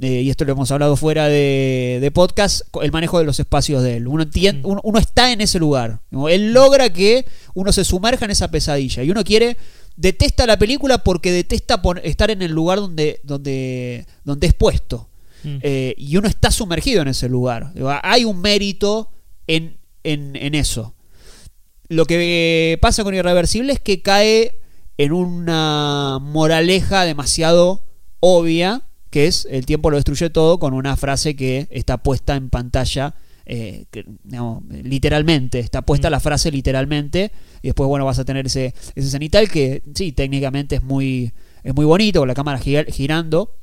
y 0.00 0.28
esto 0.30 0.44
lo 0.44 0.52
hemos 0.52 0.70
hablado 0.70 0.96
fuera 0.96 1.26
de, 1.28 1.98
de 2.00 2.10
podcast, 2.10 2.62
el 2.82 2.92
manejo 2.92 3.18
de 3.18 3.24
los 3.24 3.38
espacios 3.40 3.82
de 3.82 3.96
él. 3.98 4.08
Uno, 4.08 4.22
entiende, 4.24 4.62
Mm. 4.62 4.70
uno, 4.70 4.80
uno 4.84 4.98
está 4.98 5.32
en 5.32 5.40
ese 5.40 5.58
lugar. 5.58 6.00
¿no? 6.10 6.28
Él 6.28 6.52
logra 6.52 6.92
que 6.92 7.24
uno 7.54 7.72
se 7.72 7.84
sumerja 7.84 8.24
en 8.24 8.30
esa 8.32 8.50
pesadilla. 8.50 9.02
Y 9.04 9.10
uno 9.10 9.22
quiere 9.24 9.56
detesta 9.96 10.46
la 10.46 10.56
película 10.58 10.98
porque 10.98 11.32
detesta 11.32 11.80
estar 12.04 12.30
en 12.30 12.42
el 12.42 12.52
lugar 12.52 12.78
donde, 12.78 13.20
donde, 13.24 14.06
donde 14.24 14.46
es 14.48 14.54
puesto. 14.54 15.08
Mm. 15.44 15.58
Eh, 15.62 15.94
y 15.96 16.16
uno 16.16 16.26
está 16.28 16.50
sumergido 16.50 17.02
en 17.02 17.08
ese 17.08 17.28
lugar. 17.28 17.72
Hay 18.02 18.24
un 18.24 18.40
mérito 18.40 19.10
en, 19.48 19.78
en, 20.04 20.36
en 20.36 20.54
eso. 20.54 20.94
Lo 21.88 22.04
que 22.04 22.78
pasa 22.80 23.02
con 23.02 23.14
Irreversible 23.14 23.72
es 23.72 23.80
que 23.80 24.02
cae 24.02 24.60
en 24.98 25.12
una 25.12 26.18
moraleja 26.20 27.04
demasiado 27.04 27.84
obvia, 28.20 28.82
que 29.10 29.26
es 29.26 29.46
el 29.50 29.64
tiempo 29.66 29.90
lo 29.90 29.96
destruye 29.96 30.28
todo, 30.30 30.58
con 30.58 30.74
una 30.74 30.96
frase 30.96 31.34
que 31.34 31.66
está 31.70 31.96
puesta 31.98 32.36
en 32.36 32.50
pantalla, 32.50 33.14
eh, 33.46 33.86
que, 33.90 34.04
digamos, 34.24 34.62
literalmente, 34.68 35.60
está 35.60 35.80
puesta 35.80 36.08
Mm. 36.08 36.12
la 36.12 36.20
frase 36.20 36.50
literalmente, 36.52 37.32
y 37.62 37.68
después, 37.68 37.88
bueno, 37.88 38.04
vas 38.04 38.18
a 38.18 38.24
tener 38.26 38.44
ese, 38.46 38.74
ese 38.94 39.08
cenital 39.08 39.48
que, 39.48 39.82
sí, 39.94 40.12
técnicamente 40.12 40.76
es 40.76 40.82
muy, 40.82 41.32
es 41.62 41.74
muy 41.74 41.86
bonito, 41.86 42.18
con 42.20 42.28
la 42.28 42.34
cámara 42.34 42.58
gi- 42.58 42.84
girando, 42.92 43.54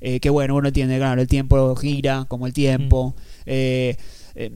eh, 0.00 0.18
que 0.18 0.30
bueno, 0.30 0.56
uno 0.56 0.66
entiende, 0.68 0.96
claro, 0.96 1.20
el 1.20 1.28
tiempo 1.28 1.76
gira 1.76 2.24
como 2.26 2.46
el 2.48 2.52
tiempo. 2.52 3.14
eh, 3.46 3.96
eh, 4.34 4.50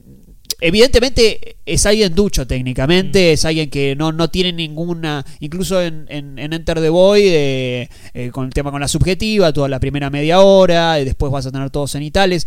evidentemente 0.61 1.57
es 1.67 1.87
alguien 1.87 2.15
ducho 2.15 2.47
técnicamente, 2.47 3.33
es 3.33 3.45
alguien 3.45 3.71
que 3.71 3.95
no, 3.97 4.13
no 4.13 4.31
tiene 4.31 4.53
ninguna, 4.53 5.25
incluso 5.41 5.81
en, 5.83 6.07
en- 6.09 6.39
en 6.39 6.53
Enter 6.53 6.81
the 6.81 6.89
Void, 6.89 7.23
eh, 7.27 7.89
eh, 8.15 8.31
con 8.33 8.47
el 8.47 8.53
tema 8.55 8.71
con 8.71 8.81
la 8.81 8.89
subjetiva, 8.89 9.53
toda 9.53 9.69
la 9.69 9.81
primera 9.81 10.11
media 10.11 10.41
hora, 10.41 10.99
y 11.01 11.05
después 11.05 11.31
vas 11.33 11.47
a 11.47 11.53
tener 11.53 11.71
todos 11.71 11.93
cenitales, 11.93 12.47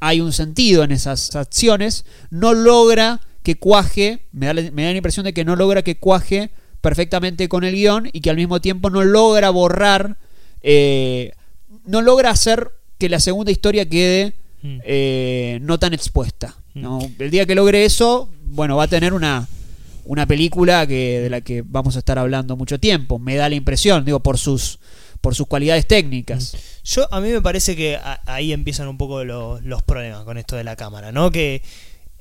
hay 0.00 0.20
un 0.20 0.32
sentido 0.32 0.84
en 0.84 0.92
esas 0.92 1.34
acciones, 1.36 2.04
no 2.30 2.54
logra 2.54 3.20
que 3.42 3.56
cuaje, 3.56 4.26
me 4.32 4.46
da, 4.46 4.54
la- 4.54 4.70
me 4.70 4.84
da 4.84 4.90
la 4.90 4.96
impresión 4.98 5.24
de 5.24 5.32
que 5.34 5.44
no 5.44 5.56
logra 5.56 5.82
que 5.82 5.96
cuaje 5.98 6.50
perfectamente 6.80 7.48
con 7.48 7.64
el 7.64 7.74
guion 7.74 8.08
y 8.12 8.20
que 8.20 8.30
al 8.30 8.36
mismo 8.36 8.60
tiempo 8.60 8.90
no 8.90 9.02
logra 9.04 9.50
borrar, 9.50 10.18
eh, 10.62 11.32
no 11.84 12.02
logra 12.02 12.30
hacer 12.30 12.70
que 12.98 13.08
la 13.08 13.20
segunda 13.20 13.50
historia 13.52 13.88
quede 13.88 14.34
Mm. 14.62 14.78
eh, 14.84 15.58
no 15.62 15.78
tan 15.78 15.94
expuesta. 15.94 16.56
¿no? 16.74 16.98
El 17.18 17.30
día 17.30 17.44
que 17.46 17.54
logre 17.54 17.84
eso, 17.84 18.28
bueno, 18.44 18.76
va 18.76 18.84
a 18.84 18.88
tener 18.88 19.12
una, 19.12 19.48
una 20.04 20.26
película 20.26 20.86
que, 20.86 21.20
de 21.20 21.30
la 21.30 21.40
que 21.40 21.62
vamos 21.66 21.96
a 21.96 21.98
estar 22.00 22.18
hablando 22.18 22.56
mucho 22.56 22.78
tiempo. 22.78 23.18
Me 23.18 23.34
da 23.36 23.48
la 23.48 23.54
impresión, 23.56 24.04
digo, 24.04 24.20
por 24.20 24.38
sus, 24.38 24.78
por 25.20 25.34
sus 25.34 25.46
cualidades 25.48 25.86
técnicas. 25.86 26.56
Yo, 26.84 27.12
a 27.12 27.20
mí 27.20 27.30
me 27.30 27.42
parece 27.42 27.74
que 27.76 27.96
a- 27.96 28.20
ahí 28.26 28.52
empiezan 28.52 28.88
un 28.88 28.96
poco 28.98 29.24
los, 29.24 29.62
los 29.64 29.82
problemas 29.82 30.24
con 30.24 30.38
esto 30.38 30.54
de 30.56 30.64
la 30.64 30.76
cámara, 30.76 31.10
¿no? 31.12 31.30
Que 31.32 31.62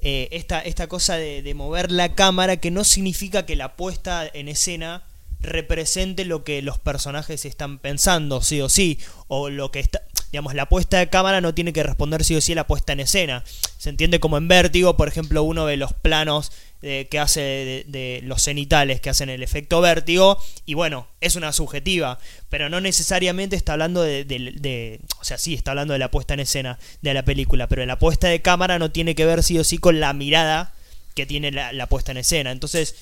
eh, 0.01 0.27
esta, 0.31 0.59
esta 0.59 0.87
cosa 0.87 1.15
de, 1.17 1.41
de 1.43 1.53
mover 1.53 1.91
la 1.91 2.13
cámara 2.15 2.57
que 2.57 2.71
no 2.71 2.83
significa 2.83 3.45
que 3.45 3.55
la 3.55 3.75
puesta 3.75 4.27
en 4.31 4.47
escena 4.47 5.03
represente 5.39 6.25
lo 6.25 6.43
que 6.43 6.61
los 6.61 6.79
personajes 6.79 7.45
están 7.45 7.77
pensando, 7.79 8.41
sí 8.41 8.59
o 8.61 8.69
sí, 8.69 8.99
o 9.27 9.49
lo 9.49 9.71
que 9.71 9.79
está... 9.79 10.01
digamos, 10.31 10.53
la 10.53 10.67
puesta 10.67 10.99
de 10.99 11.09
cámara 11.09 11.41
no 11.41 11.53
tiene 11.53 11.73
que 11.73 11.83
responder 11.83 12.23
sí 12.23 12.35
o 12.35 12.41
sí 12.41 12.51
a 12.51 12.55
la 12.55 12.67
puesta 12.67 12.93
en 12.93 12.99
escena. 12.99 13.43
Se 13.77 13.89
entiende 13.89 14.19
como 14.19 14.37
en 14.37 14.47
vértigo, 14.47 14.97
por 14.97 15.07
ejemplo, 15.07 15.43
uno 15.43 15.65
ve 15.65 15.77
los 15.77 15.93
planos 15.93 16.51
eh, 16.83 17.07
que 17.09 17.17
hace 17.17 17.41
de, 17.41 17.85
de 17.87 18.21
los 18.23 18.43
cenitales 18.43 19.01
que 19.01 19.09
hacen 19.09 19.29
el 19.29 19.41
efecto 19.41 19.81
vértigo 19.81 20.37
y 20.65 20.75
bueno, 20.75 21.07
es 21.21 21.35
una 21.35 21.51
subjetiva, 21.51 22.19
pero 22.49 22.69
no 22.69 22.81
necesariamente 22.81 23.55
está 23.55 23.73
hablando 23.73 24.03
de, 24.03 24.25
de- 24.25 24.51
de- 24.51 24.99
o 25.19 25.23
sea, 25.23 25.37
sí 25.39 25.55
está 25.55 25.71
hablando 25.71 25.93
de 25.93 25.99
la 25.99 26.11
puesta 26.11 26.35
en 26.35 26.41
escena 26.41 26.77
de 27.01 27.13
la 27.15 27.23
película, 27.25 27.67
pero 27.67 27.83
la 27.85 27.97
puesta 27.97 28.27
de 28.27 28.41
cámara 28.43 28.77
no 28.77 28.91
tiene 28.91 29.15
que 29.15 29.25
ver 29.25 29.41
sí 29.43 29.57
o 29.57 29.63
sí 29.63 29.79
con 29.79 29.99
la 29.99 30.13
mirada 30.13 30.73
que 31.15 31.25
tiene 31.25 31.51
la, 31.51 31.73
la 31.73 31.87
puesta 31.87 32.11
en 32.11 32.17
escena. 32.17 32.51
Entonces, 32.51 32.95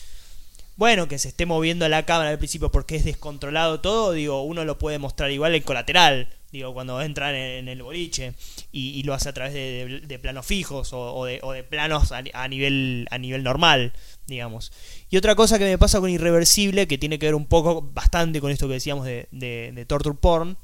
bueno, 0.78 1.08
que 1.08 1.20
se 1.20 1.30
esté 1.30 1.46
moviendo 1.46 1.88
la 1.90 2.06
cámara 2.06 2.30
al 2.30 2.38
principio 2.38 2.72
porque 2.72 2.96
es 2.96 3.06
descontrolado 3.06 3.80
todo, 3.80 4.12
digo, 4.12 4.44
uno 4.44 4.66
lo 4.66 4.78
puede 4.78 5.00
mostrar 5.00 5.32
igual 5.32 5.56
en 5.56 5.64
colateral, 5.64 6.30
digo, 6.56 6.74
cuando 6.74 7.02
entran 7.02 7.36
en, 7.36 7.68
el 7.68 7.84
boliche 7.84 8.34
y, 8.72 9.04
lo 9.04 9.14
hace 9.14 9.30
a 9.30 9.34
través 9.34 9.54
de, 9.54 10.20
planos 10.20 10.46
fijos 10.46 10.90
o, 10.94 11.26
de, 11.26 11.40
o 11.44 11.52
de 11.52 11.64
planos 11.64 12.12
a, 12.12 12.48
nivel, 12.48 13.08
a 13.12 13.18
nivel 13.18 13.44
normal, 13.44 13.94
digamos. 14.28 14.72
Y 15.10 15.18
otra 15.18 15.36
cosa 15.36 15.60
que 15.60 15.66
me 15.66 15.78
pasa 15.78 16.00
con 16.00 16.10
Irreversible, 16.10 16.88
que 16.88 16.98
tiene 16.98 17.20
que 17.20 17.28
ver 17.28 17.36
un 17.36 17.46
poco, 17.46 17.82
bastante 17.82 18.42
con 18.42 18.52
esto 18.52 18.68
que 18.68 18.76
decíamos 18.76 19.06
de, 19.06 19.86
Torture 19.88 20.18
Porn, 20.20 20.58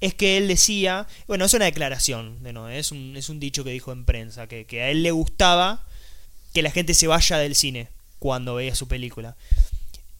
es 0.00 0.14
que 0.14 0.38
él 0.38 0.48
decía, 0.48 1.06
bueno, 1.26 1.44
es 1.44 1.52
una 1.52 1.66
declaración 1.66 2.42
de 2.42 2.54
Noé, 2.54 2.78
es 2.78 2.90
un, 2.90 3.16
es 3.16 3.28
un 3.28 3.38
dicho 3.38 3.64
que 3.64 3.70
dijo 3.70 3.92
en 3.92 4.04
prensa, 4.04 4.46
que, 4.46 4.64
que 4.64 4.82
a 4.82 4.90
él 4.90 5.02
le 5.02 5.10
gustaba 5.10 5.86
que 6.54 6.62
la 6.62 6.70
gente 6.70 6.94
se 6.94 7.06
vaya 7.06 7.38
del 7.38 7.54
cine 7.54 7.88
cuando 8.18 8.54
veía 8.54 8.74
su 8.74 8.88
película. 8.88 9.36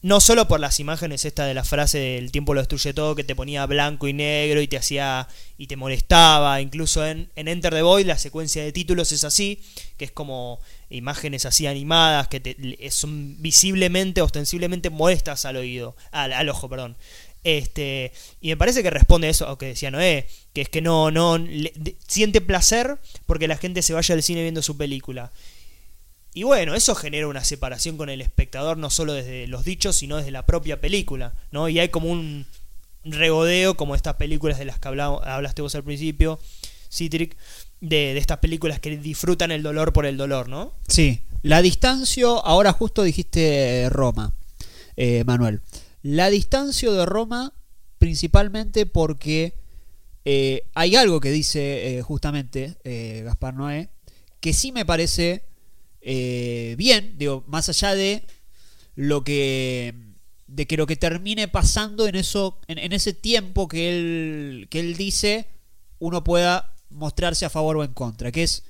No 0.03 0.19
solo 0.19 0.47
por 0.47 0.59
las 0.59 0.79
imágenes 0.79 1.25
esta 1.25 1.45
de 1.45 1.53
la 1.53 1.63
frase 1.63 1.99
del 1.99 2.31
tiempo 2.31 2.55
lo 2.55 2.61
destruye 2.61 2.91
todo, 2.91 3.13
que 3.13 3.23
te 3.23 3.35
ponía 3.35 3.65
blanco 3.67 4.07
y 4.07 4.13
negro 4.13 4.59
y 4.59 4.67
te 4.67 4.77
hacía 4.77 5.27
y 5.59 5.67
te 5.67 5.75
molestaba, 5.75 6.59
incluso 6.59 7.05
en, 7.05 7.29
en 7.35 7.47
Enter 7.47 7.71
the 7.71 7.83
Void 7.83 8.07
la 8.07 8.17
secuencia 8.17 8.63
de 8.63 8.71
títulos 8.71 9.11
es 9.11 9.23
así, 9.23 9.61
que 9.97 10.05
es 10.05 10.11
como 10.11 10.59
imágenes 10.89 11.45
así 11.45 11.67
animadas 11.67 12.27
que 12.29 12.39
te, 12.39 12.89
son 12.89 13.39
visiblemente, 13.43 14.23
ostensiblemente 14.23 14.89
molestas 14.89 15.45
al 15.45 15.57
oído, 15.57 15.95
al, 16.11 16.33
al 16.33 16.49
ojo, 16.49 16.67
perdón. 16.67 16.97
Este, 17.43 18.11
y 18.39 18.49
me 18.49 18.57
parece 18.57 18.81
que 18.83 18.89
responde 18.89 19.29
eso 19.29 19.45
a 19.45 19.49
lo 19.51 19.57
que 19.59 19.67
decía 19.67 19.91
Noé, 19.91 20.27
que 20.53 20.61
es 20.61 20.69
que 20.69 20.81
no, 20.81 21.11
no 21.11 21.37
le- 21.37 21.73
siente 22.07 22.41
placer 22.41 22.97
porque 23.27 23.47
la 23.47 23.57
gente 23.57 23.81
se 23.83 23.93
vaya 23.93 24.15
al 24.15 24.23
cine 24.23 24.41
viendo 24.41 24.61
su 24.63 24.77
película. 24.77 25.31
Y 26.33 26.43
bueno, 26.43 26.75
eso 26.75 26.95
genera 26.95 27.27
una 27.27 27.43
separación 27.43 27.97
con 27.97 28.09
el 28.09 28.21
espectador, 28.21 28.77
no 28.77 28.89
solo 28.89 29.13
desde 29.13 29.47
los 29.47 29.65
dichos, 29.65 29.97
sino 29.97 30.17
desde 30.17 30.31
la 30.31 30.45
propia 30.45 30.79
película, 30.79 31.33
¿no? 31.51 31.67
Y 31.67 31.79
hay 31.79 31.89
como 31.89 32.09
un 32.09 32.45
regodeo, 33.03 33.75
como 33.75 33.95
estas 33.95 34.15
películas 34.15 34.57
de 34.59 34.65
las 34.65 34.79
que 34.79 34.87
hablaste 34.87 35.61
vos 35.61 35.75
al 35.75 35.83
principio, 35.83 36.39
Citric, 36.89 37.35
de, 37.81 38.17
estas 38.17 38.37
películas 38.37 38.79
que 38.79 38.97
disfrutan 38.97 39.51
el 39.51 39.63
dolor 39.63 39.91
por 39.91 40.05
el 40.05 40.17
dolor, 40.17 40.47
¿no? 40.47 40.73
Sí, 40.87 41.21
la 41.41 41.61
distancio, 41.61 42.45
ahora 42.45 42.71
justo 42.71 43.03
dijiste 43.03 43.87
Roma, 43.89 44.33
eh, 44.95 45.23
Manuel. 45.25 45.61
La 46.03 46.29
distancio 46.29 46.93
de 46.93 47.05
Roma 47.05 47.53
principalmente 47.97 48.87
porque 48.87 49.53
eh, 50.25 50.63
hay 50.73 50.95
algo 50.95 51.19
que 51.19 51.31
dice 51.31 51.97
eh, 51.97 52.01
justamente 52.01 52.75
eh, 52.83 53.21
Gaspar 53.25 53.53
Noé, 53.53 53.89
que 54.39 54.53
sí 54.53 54.71
me 54.71 54.85
parece 54.85 55.43
eh, 56.01 56.75
bien, 56.77 57.15
digo, 57.17 57.43
más 57.47 57.69
allá 57.69 57.95
de 57.95 58.23
lo 58.95 59.23
que 59.23 59.93
de 60.47 60.67
que 60.67 60.75
lo 60.75 60.85
que 60.85 60.97
termine 60.97 61.47
pasando 61.47 62.07
en 62.07 62.15
eso 62.15 62.59
en, 62.67 62.91
ese 62.91 63.13
tiempo 63.13 63.69
que 63.69 63.89
él 63.89 64.67
que 64.69 64.81
él 64.81 64.97
dice 64.97 65.47
uno 65.99 66.25
pueda 66.25 66.73
mostrarse 66.89 67.45
a 67.45 67.49
favor 67.49 67.77
o 67.77 67.83
en 67.85 67.93
contra 67.93 68.33
que 68.33 68.43
es 68.43 68.63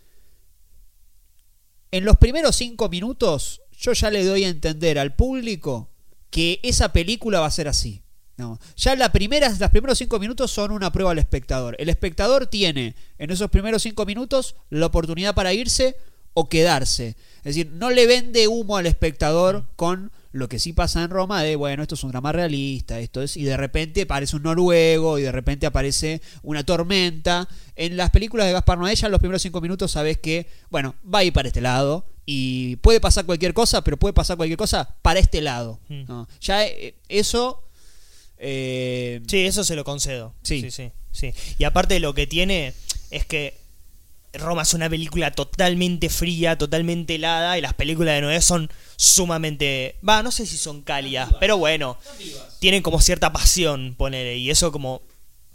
en 1.89 2.05
los 2.05 2.17
primeros 2.17 2.55
cinco 2.55 2.87
minutos 2.87 3.61
yo 3.81 3.93
ya 3.93 4.11
le 4.11 4.23
doy 4.23 4.43
a 4.43 4.49
entender 4.49 4.99
al 4.99 5.15
público 5.15 5.89
que 6.29 6.59
esa 6.63 6.93
película 6.93 7.41
va 7.41 7.47
a 7.47 7.51
ser 7.51 7.67
así. 7.67 8.01
No. 8.37 8.59
Ya 8.77 8.95
la 8.95 9.11
primeras, 9.11 9.59
las 9.59 9.69
primeros 9.69 9.97
cinco 9.99 10.17
minutos 10.17 10.51
son 10.51 10.71
una 10.71 10.91
prueba 10.91 11.11
al 11.11 11.19
espectador. 11.19 11.75
El 11.77 11.89
espectador 11.89 12.47
tiene 12.47 12.95
en 13.19 13.29
esos 13.29 13.51
primeros 13.51 13.83
cinco 13.83 14.05
minutos 14.05 14.55
la 14.69 14.87
oportunidad 14.87 15.35
para 15.35 15.53
irse 15.53 15.97
o 16.33 16.49
quedarse. 16.49 17.15
Es 17.37 17.55
decir, 17.55 17.71
no 17.71 17.89
le 17.89 18.05
vende 18.07 18.47
humo 18.47 18.77
al 18.77 18.85
espectador 18.85 19.65
con 19.75 20.11
lo 20.33 20.47
que 20.47 20.59
sí 20.59 20.71
pasa 20.71 21.03
en 21.03 21.09
Roma 21.09 21.43
de, 21.43 21.57
bueno, 21.57 21.81
esto 21.83 21.95
es 21.95 22.03
un 22.05 22.11
drama 22.11 22.31
realista, 22.31 22.99
esto 23.01 23.21
es, 23.21 23.35
y 23.35 23.43
de 23.43 23.57
repente 23.57 24.03
aparece 24.03 24.37
un 24.37 24.43
noruego 24.43 25.19
y 25.19 25.23
de 25.23 25.31
repente 25.31 25.65
aparece 25.65 26.21
una 26.41 26.63
tormenta. 26.63 27.49
En 27.75 27.97
las 27.97 28.11
películas 28.11 28.47
de 28.47 28.53
Gaspar 28.53 28.77
Noé 28.77 28.95
ya 28.95 29.07
en 29.07 29.11
los 29.11 29.19
primeros 29.19 29.41
cinco 29.41 29.59
minutos 29.59 29.91
sabes 29.91 30.19
que, 30.19 30.47
bueno, 30.69 30.95
va 31.03 31.19
a 31.19 31.23
ir 31.25 31.33
para 31.33 31.49
este 31.49 31.59
lado 31.59 32.05
y 32.25 32.77
puede 32.77 33.01
pasar 33.01 33.25
cualquier 33.25 33.53
cosa, 33.53 33.83
pero 33.83 33.97
puede 33.97 34.13
pasar 34.13 34.37
cualquier 34.37 34.57
cosa 34.57 34.95
para 35.01 35.19
este 35.19 35.41
lado. 35.41 35.79
Mm. 35.89 36.03
¿no? 36.07 36.29
Ya 36.39 36.65
eh, 36.65 36.95
eso... 37.09 37.67
eh, 38.37 39.21
Sí, 39.27 39.45
eso 39.45 39.63
se 39.65 39.75
lo 39.75 39.83
concedo. 39.83 40.33
Sí. 40.43 40.61
sí, 40.61 40.71
sí, 40.71 40.91
sí. 41.11 41.33
Y 41.57 41.65
aparte 41.65 41.99
lo 41.99 42.13
que 42.13 42.25
tiene 42.27 42.73
es 43.09 43.25
que 43.25 43.59
Roma 44.33 44.61
es 44.61 44.73
una 44.73 44.89
película 44.89 45.31
totalmente 45.31 46.09
fría, 46.09 46.57
totalmente 46.57 47.15
helada, 47.15 47.57
y 47.57 47.61
las 47.61 47.73
películas 47.73 48.15
de 48.15 48.21
Noé 48.21 48.41
son 48.41 48.69
sumamente... 48.95 49.95
Va, 50.07 50.23
no 50.23 50.31
sé 50.31 50.45
si 50.45 50.57
son 50.57 50.81
cálidas, 50.81 51.29
pero 51.39 51.57
bueno, 51.57 51.97
tienen 52.59 52.81
como 52.81 53.01
cierta 53.01 53.33
pasión, 53.33 53.95
ponele, 53.97 54.37
y 54.37 54.49
eso 54.49 54.71
como, 54.71 55.01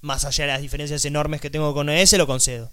más 0.03 0.25
allá 0.25 0.45
de 0.45 0.53
las 0.53 0.63
diferencias 0.63 1.05
enormes 1.05 1.41
que 1.41 1.51
tengo 1.51 1.73
con 1.73 1.87
Noé, 1.87 2.07
se 2.07 2.19
lo 2.19 2.27
concedo. 2.27 2.71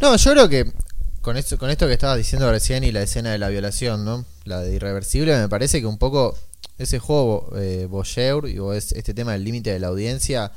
No, 0.00 0.16
yo 0.16 0.30
creo 0.32 0.48
que 0.48 0.72
con 1.20 1.38
esto, 1.38 1.56
con 1.56 1.70
esto 1.70 1.86
que 1.86 1.94
estabas 1.94 2.18
diciendo 2.18 2.50
recién 2.50 2.84
y 2.84 2.92
la 2.92 3.02
escena 3.02 3.32
de 3.32 3.38
la 3.38 3.48
violación, 3.48 4.04
¿no? 4.04 4.26
La 4.44 4.60
de 4.60 4.74
irreversible, 4.74 5.36
me 5.38 5.48
parece 5.48 5.80
que 5.80 5.86
un 5.86 5.96
poco 5.96 6.36
ese 6.76 6.98
juego 6.98 7.50
eh, 7.56 7.86
voyeur 7.88 8.48
y 8.48 8.58
o 8.58 8.72
es 8.72 8.92
este 8.92 9.14
tema 9.14 9.32
del 9.32 9.44
límite 9.44 9.72
de 9.72 9.78
la 9.78 9.88
audiencia 9.88 10.52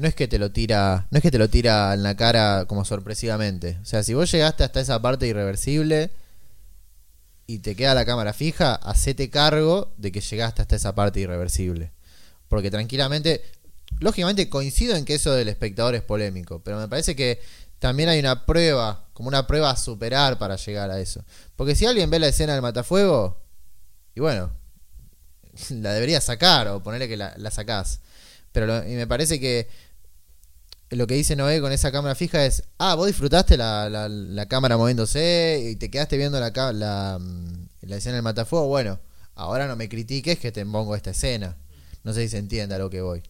no 0.00 0.08
es 0.08 0.14
que 0.14 0.28
te 0.28 0.38
lo 0.38 0.50
tira, 0.50 1.06
no 1.10 1.18
es 1.18 1.22
que 1.22 1.30
te 1.30 1.38
lo 1.38 1.50
tira 1.50 1.92
en 1.92 2.02
la 2.02 2.16
cara 2.16 2.64
como 2.66 2.86
sorpresivamente. 2.86 3.78
O 3.82 3.84
sea, 3.84 4.02
si 4.02 4.14
vos 4.14 4.32
llegaste 4.32 4.64
hasta 4.64 4.80
esa 4.80 5.00
parte 5.02 5.26
irreversible 5.26 6.10
y 7.46 7.58
te 7.58 7.76
queda 7.76 7.94
la 7.94 8.06
cámara 8.06 8.32
fija, 8.32 8.76
hacete 8.76 9.28
cargo 9.28 9.92
de 9.98 10.10
que 10.10 10.22
llegaste 10.22 10.62
hasta 10.62 10.76
esa 10.76 10.94
parte 10.94 11.20
irreversible. 11.20 11.92
Porque 12.48 12.70
tranquilamente, 12.70 13.42
lógicamente 13.98 14.48
coincido 14.48 14.96
en 14.96 15.04
que 15.04 15.16
eso 15.16 15.32
del 15.32 15.48
espectador 15.48 15.94
es 15.94 16.02
polémico, 16.02 16.62
pero 16.64 16.78
me 16.78 16.88
parece 16.88 17.14
que 17.14 17.38
también 17.78 18.08
hay 18.08 18.20
una 18.20 18.46
prueba, 18.46 19.04
como 19.12 19.28
una 19.28 19.46
prueba 19.46 19.70
a 19.70 19.76
superar 19.76 20.38
para 20.38 20.56
llegar 20.56 20.90
a 20.90 20.98
eso. 20.98 21.22
Porque 21.56 21.76
si 21.76 21.84
alguien 21.84 22.08
ve 22.08 22.18
la 22.18 22.28
escena 22.28 22.54
del 22.54 22.62
matafuego, 22.62 23.38
y 24.14 24.20
bueno, 24.20 24.50
la 25.70 25.92
debería 25.92 26.22
sacar 26.22 26.68
o 26.68 26.82
ponerle 26.82 27.06
que 27.06 27.18
la, 27.18 27.34
la 27.36 27.50
sacás. 27.50 28.00
Pero 28.52 28.82
me 28.82 29.06
parece 29.06 29.38
que 29.38 29.68
lo 30.90 31.06
que 31.06 31.14
dice 31.14 31.36
Noé 31.36 31.60
con 31.60 31.72
esa 31.72 31.92
cámara 31.92 32.14
fija 32.14 32.44
es, 32.44 32.64
ah, 32.78 32.94
vos 32.96 33.06
disfrutaste 33.06 33.56
la, 33.56 33.88
la- 33.88 34.08
la 34.08 34.46
cámara 34.46 34.76
moviéndose 34.76 35.68
y 35.72 35.76
te 35.76 35.90
quedaste 35.90 36.16
viendo 36.16 36.38
la, 36.40 36.50
la, 36.72 37.18
mm, 37.20 37.68
la 37.82 37.96
escena 37.96 38.14
del 38.16 38.22
matafuego, 38.24 38.66
bueno, 38.66 38.98
ahora 39.34 39.66
no 39.68 39.76
me 39.76 39.88
critiques 39.88 40.38
que 40.38 40.52
te 40.52 40.64
pongo 40.66 40.94
esta 40.96 41.10
escena. 41.10 41.56
No 42.02 42.12
sé 42.12 42.22
si 42.22 42.28
se 42.30 42.38
entiende 42.38 42.74
a 42.74 42.78
lo 42.78 42.90
que 42.90 43.02
voy. 43.02 43.22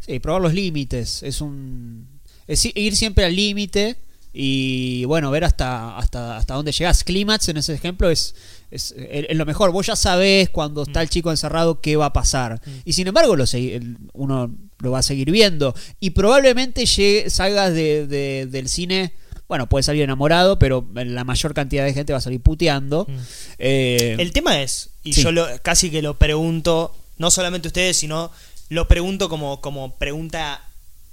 Sí, 0.00 0.18
probar 0.20 0.42
los 0.42 0.54
límites. 0.54 1.22
Es 1.22 1.40
un. 1.40 2.08
Es 2.46 2.64
ir 2.64 2.96
siempre 2.96 3.24
al 3.24 3.34
límite 3.34 3.96
y 4.38 5.04
bueno, 5.06 5.30
ver 5.30 5.44
hasta, 5.44 5.96
hasta, 5.96 6.36
hasta 6.36 6.54
dónde 6.54 6.72
llegas. 6.72 7.04
Clímax 7.04 7.48
en 7.48 7.56
ese 7.56 7.72
ejemplo 7.72 8.10
es, 8.10 8.34
es, 8.70 8.94
es 8.96 9.36
lo 9.36 9.46
mejor. 9.46 9.72
Vos 9.72 9.86
ya 9.86 9.96
sabés 9.96 10.50
cuando 10.50 10.82
está 10.82 11.00
el 11.00 11.08
chico 11.08 11.30
encerrado 11.30 11.80
qué 11.80 11.96
va 11.96 12.06
a 12.06 12.12
pasar. 12.12 12.60
Y 12.84 12.92
sin 12.92 13.06
embargo, 13.06 13.34
lo 13.34 13.44
segui- 13.44 13.96
uno 14.12 14.54
lo 14.80 14.90
va 14.90 14.98
a 14.98 15.02
seguir 15.02 15.30
viendo. 15.30 15.74
Y 16.00 16.10
probablemente 16.10 16.84
llegue- 16.84 17.30
salgas 17.30 17.72
de- 17.72 18.06
de- 18.06 18.46
del 18.46 18.68
cine. 18.68 19.14
Bueno, 19.48 19.68
puede 19.68 19.84
salir 19.84 20.02
enamorado, 20.02 20.58
pero 20.58 20.86
la 20.94 21.24
mayor 21.24 21.54
cantidad 21.54 21.84
de 21.84 21.94
gente 21.94 22.12
va 22.12 22.18
a 22.18 22.22
salir 22.22 22.40
puteando. 22.42 23.06
Mm. 23.08 23.16
Eh, 23.58 24.16
El 24.18 24.32
tema 24.32 24.60
es, 24.60 24.90
y 25.02 25.12
Sí. 25.14 25.22
yo 25.22 25.32
lo, 25.32 25.46
casi 25.62 25.90
que 25.90 26.02
lo 26.02 26.18
pregunto, 26.18 26.94
no 27.16 27.30
solamente 27.30 27.68
a 27.68 27.70
ustedes, 27.70 27.96
sino 27.96 28.30
lo 28.68 28.86
pregunto 28.88 29.28
como, 29.28 29.60
como 29.60 29.96
pregunta 29.96 30.60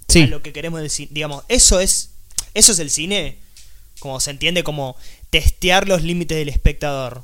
Sí. 0.08 0.24
a 0.24 0.28
lo 0.28 0.42
que 0.42 0.52
queremos 0.52 0.82
decir. 0.82 1.08
Digamos, 1.12 1.44
eso 1.48 1.80
es, 1.80 2.10
eso 2.54 2.72
es 2.72 2.80
el 2.80 2.90
cine, 2.90 3.38
como 4.00 4.20
se 4.20 4.32
entiende 4.32 4.64
como 4.64 4.96
testear 5.30 5.88
los 5.88 6.04
límites 6.04 6.38
del 6.38 6.50
espectador. 6.50 7.24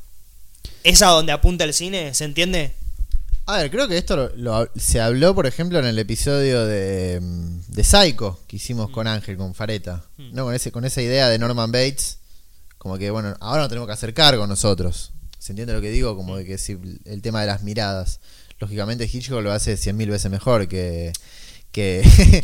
¿Es 0.83 1.01
a 1.01 1.07
donde 1.07 1.31
apunta 1.31 1.63
el 1.63 1.73
cine? 1.73 2.13
¿Se 2.13 2.23
entiende? 2.25 2.73
A 3.45 3.57
ver, 3.57 3.71
creo 3.71 3.87
que 3.87 3.97
esto 3.97 4.15
lo- 4.15 4.35
lo- 4.35 4.69
se 4.75 5.01
habló, 5.01 5.33
por 5.33 5.47
ejemplo, 5.47 5.79
en 5.79 5.85
el 5.85 5.97
episodio 5.99 6.65
de, 6.65 7.19
mm, 7.21 7.59
de 7.69 7.83
Psycho 7.83 8.39
que 8.47 8.57
hicimos 8.57 8.89
con 8.91 9.07
Ángel, 9.07 9.37
con 9.37 9.55
Fareta. 9.55 10.05
Mm. 10.17 10.35
¿no? 10.35 10.45
Con, 10.45 10.53
ese, 10.55 10.71
con 10.71 10.85
esa 10.85 11.01
idea 11.01 11.29
de 11.29 11.39
Norman 11.39 11.71
Bates. 11.71 12.17
Como 12.77 12.97
que, 12.97 13.09
bueno, 13.09 13.35
ahora 13.41 13.63
no 13.63 13.67
tenemos 13.69 13.87
que 13.87 13.93
hacer 13.93 14.13
cargo 14.13 14.45
nosotros. 14.47 15.11
¿Se 15.39 15.51
entiende 15.51 15.73
lo 15.73 15.81
que 15.81 15.89
digo? 15.89 16.15
Como 16.15 16.37
de 16.37 16.45
que 16.45 16.57
si 16.57 16.77
el 17.05 17.21
tema 17.21 17.41
de 17.41 17.47
las 17.47 17.63
miradas. 17.63 18.19
Lógicamente 18.59 19.09
Hitchcock 19.11 19.41
lo 19.41 19.51
hace 19.51 19.77
cien 19.77 19.97
mil 19.97 20.09
veces 20.09 20.29
mejor 20.29 20.67
que, 20.67 21.11
que, 21.71 22.03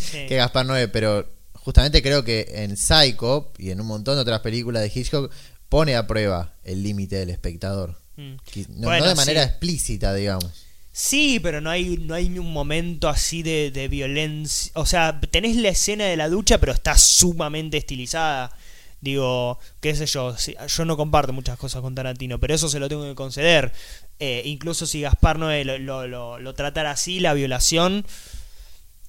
que 0.28 0.36
Gaspar 0.36 0.66
Noé, 0.66 0.88
pero 0.88 1.30
justamente 1.66 2.02
creo 2.02 2.24
que 2.24 2.46
en 2.54 2.78
Psycho 2.78 3.52
y 3.58 3.72
en 3.72 3.82
un 3.82 3.88
montón 3.88 4.16
de 4.16 4.22
otras 4.22 4.40
películas 4.40 4.82
de 4.84 4.92
Hitchcock 4.94 5.32
pone 5.68 5.96
a 5.96 6.08
prueba 6.08 6.54
el 6.64 6.82
límite 6.84 7.18
del 7.18 7.32
espectador. 7.32 7.98
Mm. 8.16 8.36
No, 8.70 8.88
Bueno, 8.88 9.04
no 9.04 9.10
de 9.10 9.16
manera 9.16 9.44
sí. 9.44 9.50
explícita, 9.50 10.14
digamos. 10.14 10.46
Sí, 10.92 11.42
pero 11.42 11.60
no 11.60 11.70
hay, 11.70 11.98
no 11.98 12.14
hay 12.16 12.40
un 12.40 12.54
momento 12.54 13.10
así 13.10 13.44
de, 13.44 13.70
de 13.72 13.90
violencia. 13.90 14.72
O 14.76 14.86
sea, 14.86 15.20
tenés 15.32 15.58
la 15.58 15.68
escena 15.70 16.06
de 16.06 16.16
la 16.16 16.30
ducha, 16.30 16.58
pero 16.60 16.72
está 16.72 16.98
sumamente 16.98 17.76
estilizada. 17.78 18.56
Digo, 19.02 19.60
qué 19.82 19.94
sé 19.94 20.06
yo, 20.06 20.38
si- 20.38 20.56
yo 20.68 20.86
no 20.86 20.96
comparto 20.96 21.34
muchas 21.34 21.58
cosas 21.58 21.82
con 21.82 21.94
Tarantino, 21.96 22.40
pero 22.40 22.56
eso 22.56 22.70
se 22.70 22.80
lo 22.80 22.88
tengo 22.88 23.04
que 23.04 23.14
conceder. 23.16 23.74
Eh, 24.20 24.44
incluso 24.46 24.86
si 24.88 25.02
Gaspar 25.02 25.38
Noé 25.38 25.66
lo, 25.66 25.78
lo, 25.78 26.08
lo- 26.08 26.40
lo 26.40 26.54
tratara 26.54 26.92
así, 26.92 27.20
la 27.20 27.34
violación, 27.34 28.06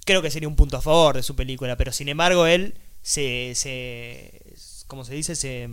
creo 0.07 0.23
que 0.23 0.31
sería 0.31 0.49
un 0.49 0.57
punto 0.57 0.79
a 0.79 0.81
favor 0.81 1.17
de 1.17 1.23
su 1.23 1.37
película, 1.37 1.77
pero 1.77 1.93
sin 1.93 2.09
embargo 2.09 2.47
él 2.47 2.75
se... 3.03 3.53
se 3.55 4.41
¿Cómo 4.87 5.05
se 5.05 5.15
dice? 5.15 5.35
Se... 5.37 5.69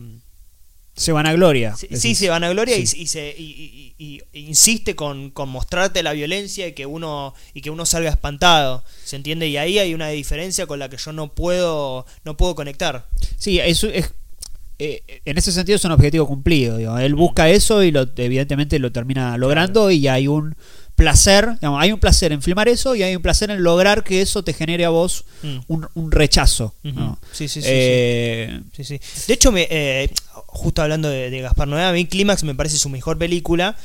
Se 0.96 1.12
van 1.12 1.26
a 1.26 1.34
gloria. 1.34 1.76
Sí, 1.76 1.88
sí, 1.94 2.14
se 2.14 2.30
van 2.30 2.44
a 2.44 2.50
gloria 2.50 2.78
y, 2.78 2.86
Sí. 2.86 3.02
y 3.02 3.08
se, 3.08 3.34
y- 3.36 3.96
y- 3.98 4.06
y- 4.06 4.22
y 4.32 4.40
insiste 4.48 4.96
con, 4.96 5.32
con 5.32 5.50
mostrarte 5.50 6.04
la 6.04 6.14
violencia 6.14 6.68
y 6.68 6.74
que 6.74 6.86
uno 6.86 7.34
y 7.56 7.62
que 7.62 7.72
uno 7.72 7.84
salga 7.88 8.12
espantado, 8.12 8.84
¿se 9.04 9.16
entiende? 9.16 9.48
Y 9.48 9.58
ahí 9.58 9.80
hay 9.80 9.96
una 9.96 10.10
diferencia 10.10 10.68
con 10.68 10.78
la 10.78 10.90
que 10.90 10.98
yo 10.98 11.12
no 11.12 11.34
puedo 11.34 12.06
no 12.26 12.38
puedo 12.38 12.54
conectar. 12.54 13.08
Sí, 13.40 13.58
eso 13.60 13.88
es, 13.88 14.14
eh, 14.78 15.22
en 15.26 15.36
ese 15.40 15.52
sentido 15.52 15.78
es 15.78 15.86
un 15.86 15.94
objetivo 15.94 16.28
cumplido. 16.28 16.78
digo. 16.78 16.96
Él 17.00 17.16
busca 17.16 17.50
eso 17.50 17.82
y 17.82 17.90
lo, 17.90 18.06
evidentemente 18.16 18.78
lo 18.78 18.92
termina 18.92 19.36
logrando 19.40 19.90
y 19.90 20.08
hay 20.08 20.28
un 20.28 20.56
placer, 20.96 21.56
digamos, 21.56 21.82
hay 21.82 21.92
un 21.92 22.00
placer 22.00 22.32
en 22.32 22.42
filmar 22.42 22.68
eso 22.70 22.96
y 22.96 23.04
hay 23.04 23.16
un 23.16 23.22
placer 23.22 23.50
en 23.52 23.64
lograr 23.64 24.04
que 24.04 24.22
eso 24.22 24.44
te 24.44 24.54
genere 24.54 24.86
a 24.86 24.90
vos 24.90 25.26
Mm. 25.42 25.60
un, 25.68 25.88
un 25.96 26.12
rechazo. 26.12 26.74
Sí, 27.34 27.48
sí, 27.48 27.62
sí, 27.62 27.68
Eh, 27.70 28.62
sí, 28.76 28.84
sí. 28.86 29.00
De 29.28 29.34
hecho, 29.34 29.52
me, 29.52 29.68
eh, 29.70 30.10
justo 30.46 30.82
hablando 30.82 31.10
de, 31.10 31.30
de 31.30 31.42
Gaspar 31.42 31.68
Noé, 31.68 31.84
a 31.84 31.92
mí 31.92 32.06
Clímax 32.06 32.44
me 32.44 32.56
parece 32.56 32.78
su 32.78 32.88
mejor 32.90 33.18
película, 33.18 33.76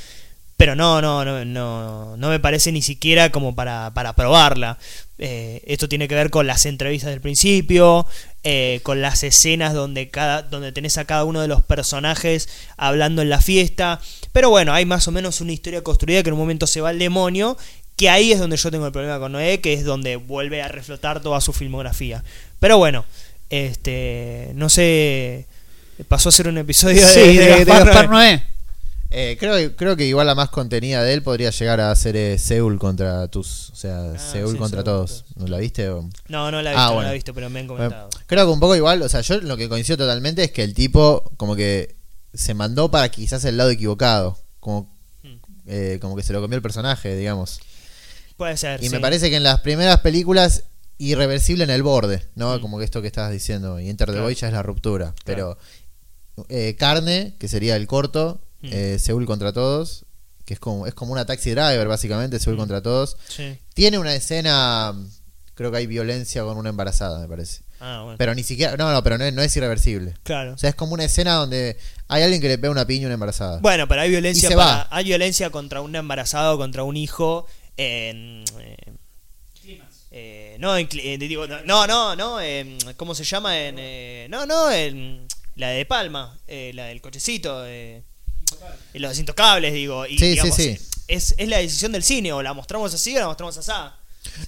pero 0.56 0.74
no, 0.76 1.00
no, 1.00 1.24
no, 1.24 1.44
no, 1.44 2.16
no 2.16 2.28
me 2.28 2.38
parece 2.40 2.70
ni 2.72 2.82
siquiera 2.82 3.30
como 3.30 3.54
para, 3.54 3.92
para 3.94 4.12
probarla. 4.14 4.78
Eh, 5.18 5.62
esto 5.66 5.88
tiene 5.88 6.06
que 6.08 6.14
ver 6.14 6.30
con 6.30 6.46
las 6.46 6.64
entrevistas 6.66 7.10
del 7.10 7.20
principio, 7.20 8.06
eh, 8.50 8.80
con 8.82 9.02
las 9.02 9.24
escenas 9.24 9.74
donde, 9.74 10.08
cada, 10.08 10.40
donde 10.40 10.72
tenés 10.72 10.96
a 10.96 11.04
cada 11.04 11.24
uno 11.24 11.42
de 11.42 11.48
los 11.48 11.60
personajes 11.60 12.48
hablando 12.78 13.20
en 13.20 13.28
la 13.28 13.42
fiesta. 13.42 14.00
Pero 14.32 14.48
bueno, 14.48 14.72
hay 14.72 14.86
más 14.86 15.06
o 15.06 15.10
menos 15.12 15.42
una 15.42 15.52
historia 15.52 15.82
construida 15.82 16.22
que 16.22 16.30
en 16.30 16.32
un 16.32 16.38
momento 16.38 16.66
se 16.66 16.80
va 16.80 16.88
al 16.88 16.98
demonio, 16.98 17.58
que 17.96 18.08
ahí 18.08 18.32
es 18.32 18.38
donde 18.38 18.56
yo 18.56 18.70
tengo 18.70 18.86
el 18.86 18.92
problema 18.92 19.18
con 19.18 19.32
Noé, 19.32 19.60
que 19.60 19.74
es 19.74 19.84
donde 19.84 20.16
vuelve 20.16 20.62
a 20.62 20.68
reflotar 20.68 21.20
toda 21.20 21.42
su 21.42 21.52
filmografía. 21.52 22.24
Pero 22.58 22.78
bueno, 22.78 23.04
este, 23.50 24.52
no 24.54 24.70
sé, 24.70 25.44
pasó 26.08 26.30
a 26.30 26.32
ser 26.32 26.48
un 26.48 26.56
episodio 26.56 27.06
de, 27.06 27.12
sí, 27.12 27.20
de 27.20 27.44
de, 27.44 27.50
de 27.50 27.64
Gaspar 27.66 27.84
Gaspar 27.84 28.08
Noé. 28.08 28.36
Noé. 28.36 28.44
Eh, 29.10 29.36
creo, 29.40 29.56
que- 29.56 29.74
creo 29.74 29.96
que 29.96 30.04
igual 30.04 30.26
la 30.26 30.34
más 30.34 30.50
contenida 30.50 31.02
de 31.02 31.14
él 31.14 31.22
podría 31.22 31.48
llegar 31.50 31.80
a 31.80 31.94
ser 31.96 32.14
eh, 32.16 32.38
Seúl 32.38 32.78
contra 32.78 33.26
tus. 33.28 33.70
O 33.70 33.74
sea, 33.76 34.12
Ah, 34.12 34.18
Seúl 34.18 34.52
sí, 34.52 34.58
contra 34.58 34.78
Seúl 34.82 34.84
todos. 34.84 35.24
¿No 35.36 35.46
la 35.46 35.58
viste? 35.58 35.88
o? 35.88 36.08
No, 36.28 36.50
no 36.50 36.60
la 36.60 36.72
he 36.72 36.74
Ah, 36.74 36.76
visto, 36.76 36.88
no 36.88 36.94
bueno. 36.94 37.06
la 37.08 37.10
he 37.10 37.14
visto, 37.14 37.34
pero 37.34 37.48
me 37.50 37.60
han 37.60 37.66
comentado. 37.66 38.08
Bueno, 38.10 38.24
creo 38.26 38.44
que 38.46 38.52
un 38.52 38.60
poco 38.60 38.76
igual, 38.76 39.00
o 39.02 39.08
sea, 39.08 39.22
yo 39.22 39.40
lo 39.40 39.56
que 39.56 39.68
coincido 39.68 39.96
totalmente 39.96 40.44
es 40.44 40.50
que 40.52 40.62
el 40.62 40.74
tipo 40.74 41.32
como 41.38 41.56
que 41.56 41.96
se 42.34 42.52
mandó 42.52 42.90
para 42.90 43.08
quizás 43.10 43.44
el 43.46 43.56
lado 43.56 43.70
equivocado, 43.70 44.36
como, 44.60 44.94
Mm. 45.22 45.28
eh, 45.66 45.98
como 46.02 46.14
que 46.14 46.22
se 46.22 46.34
lo 46.34 46.42
comió 46.42 46.56
el 46.56 46.62
personaje, 46.62 47.16
digamos. 47.16 47.60
Puede 48.36 48.56
ser. 48.58 48.84
Y 48.84 48.90
me 48.90 49.00
parece 49.00 49.30
que 49.30 49.36
en 49.36 49.42
las 49.42 49.60
primeras 49.62 50.00
películas 50.00 50.64
irreversible 50.98 51.64
en 51.64 51.70
el 51.70 51.82
borde, 51.82 52.24
¿no? 52.34 52.58
Mm. 52.58 52.60
Como 52.60 52.78
que 52.78 52.84
esto 52.84 53.00
que 53.00 53.06
estabas 53.08 53.32
diciendo, 53.32 53.80
y 53.80 53.88
Enter 53.88 54.08
the 54.08 54.12
Claro. 54.12 54.24
Void 54.26 54.36
ya 54.36 54.48
es 54.48 54.52
la 54.52 54.62
ruptura, 54.62 55.14
pero 55.24 55.56
eh, 56.50 56.76
Carne, 56.78 57.34
que 57.38 57.48
sería 57.48 57.74
el 57.74 57.86
corto, 57.86 58.42
Mm. 58.62 58.68
eh, 58.72 58.98
Seúl 58.98 59.24
contra 59.26 59.52
todos, 59.52 60.04
que 60.44 60.54
es 60.54 60.60
como 60.60 60.86
es 60.86 60.94
como 60.94 61.12
una 61.12 61.26
taxi 61.26 61.50
driver 61.50 61.86
básicamente, 61.88 62.38
Seúl 62.40 62.56
Mm. 62.56 62.58
contra 62.60 62.82
todos. 62.82 63.16
Sí. 63.28 63.58
Tiene 63.74 63.98
una 63.98 64.14
escena 64.14 64.94
creo 65.54 65.70
que 65.72 65.78
hay 65.78 65.86
violencia 65.88 66.42
con 66.44 66.56
una 66.56 66.68
embarazada, 66.70 67.18
me 67.20 67.26
parece. 67.28 67.62
Ah, 67.80 68.02
bueno. 68.04 68.16
Pero 68.18 68.32
ni 68.34 68.42
siquiera, 68.44 68.76
no, 68.76 68.92
no, 68.92 69.02
pero 69.02 69.18
no 69.18 69.24
es, 69.24 69.32
no 69.34 69.42
es 69.42 69.56
irreversible. 69.56 70.14
claro. 70.22 70.54
O 70.54 70.58
sea, 70.58 70.70
es 70.70 70.76
como 70.76 70.94
una 70.94 71.02
escena 71.04 71.34
donde 71.34 71.76
hay 72.08 72.22
alguien 72.22 72.40
que 72.40 72.46
le 72.48 72.58
pega 72.58 72.70
una 72.70 72.86
piña 72.86 73.04
a 73.04 73.08
una 73.08 73.14
embarazada. 73.14 73.58
Bueno, 73.60 73.86
pero 73.88 74.02
hay 74.02 74.10
violencia 74.10 74.48
para- 74.54 74.86
hay 74.90 75.04
violencia 75.04 75.50
contra 75.50 75.80
un 75.80 75.94
embarazado, 75.96 76.56
contra 76.58 76.82
un 76.84 76.96
hijo 76.96 77.46
en 77.76 78.44
eh, 78.60 78.76
eh, 80.10 80.56
no, 80.58 80.76
en 80.76 80.88
eh, 80.92 81.18
digo, 81.18 81.46
no, 81.46 81.86
no, 81.86 82.16
no, 82.16 82.38
¿cómo 82.96 83.14
se 83.14 83.24
llama? 83.24 83.58
En, 83.60 83.76
eh, 83.78 84.26
no, 84.30 84.46
no, 84.46 84.70
en 84.72 85.26
la 85.56 85.68
de 85.70 85.84
Palma, 85.84 86.38
eh, 86.46 86.72
la 86.74 86.86
del 86.86 87.00
cochecito, 87.00 87.64
los 88.94 89.18
intocables, 89.18 89.72
digo. 89.72 90.06
Y, 90.06 90.10
Sí, 90.10 90.18
sí, 90.18 90.30
digamos, 90.30 90.56
sí. 90.56 90.78
Es, 91.06 91.34
es 91.38 91.48
la 91.48 91.58
decisión 91.58 91.92
del 91.92 92.02
cine, 92.02 92.32
o 92.32 92.42
la 92.42 92.52
mostramos 92.52 92.92
así 92.92 93.16
o 93.16 93.20
la 93.20 93.26
mostramos 93.26 93.56
así. 93.56 93.70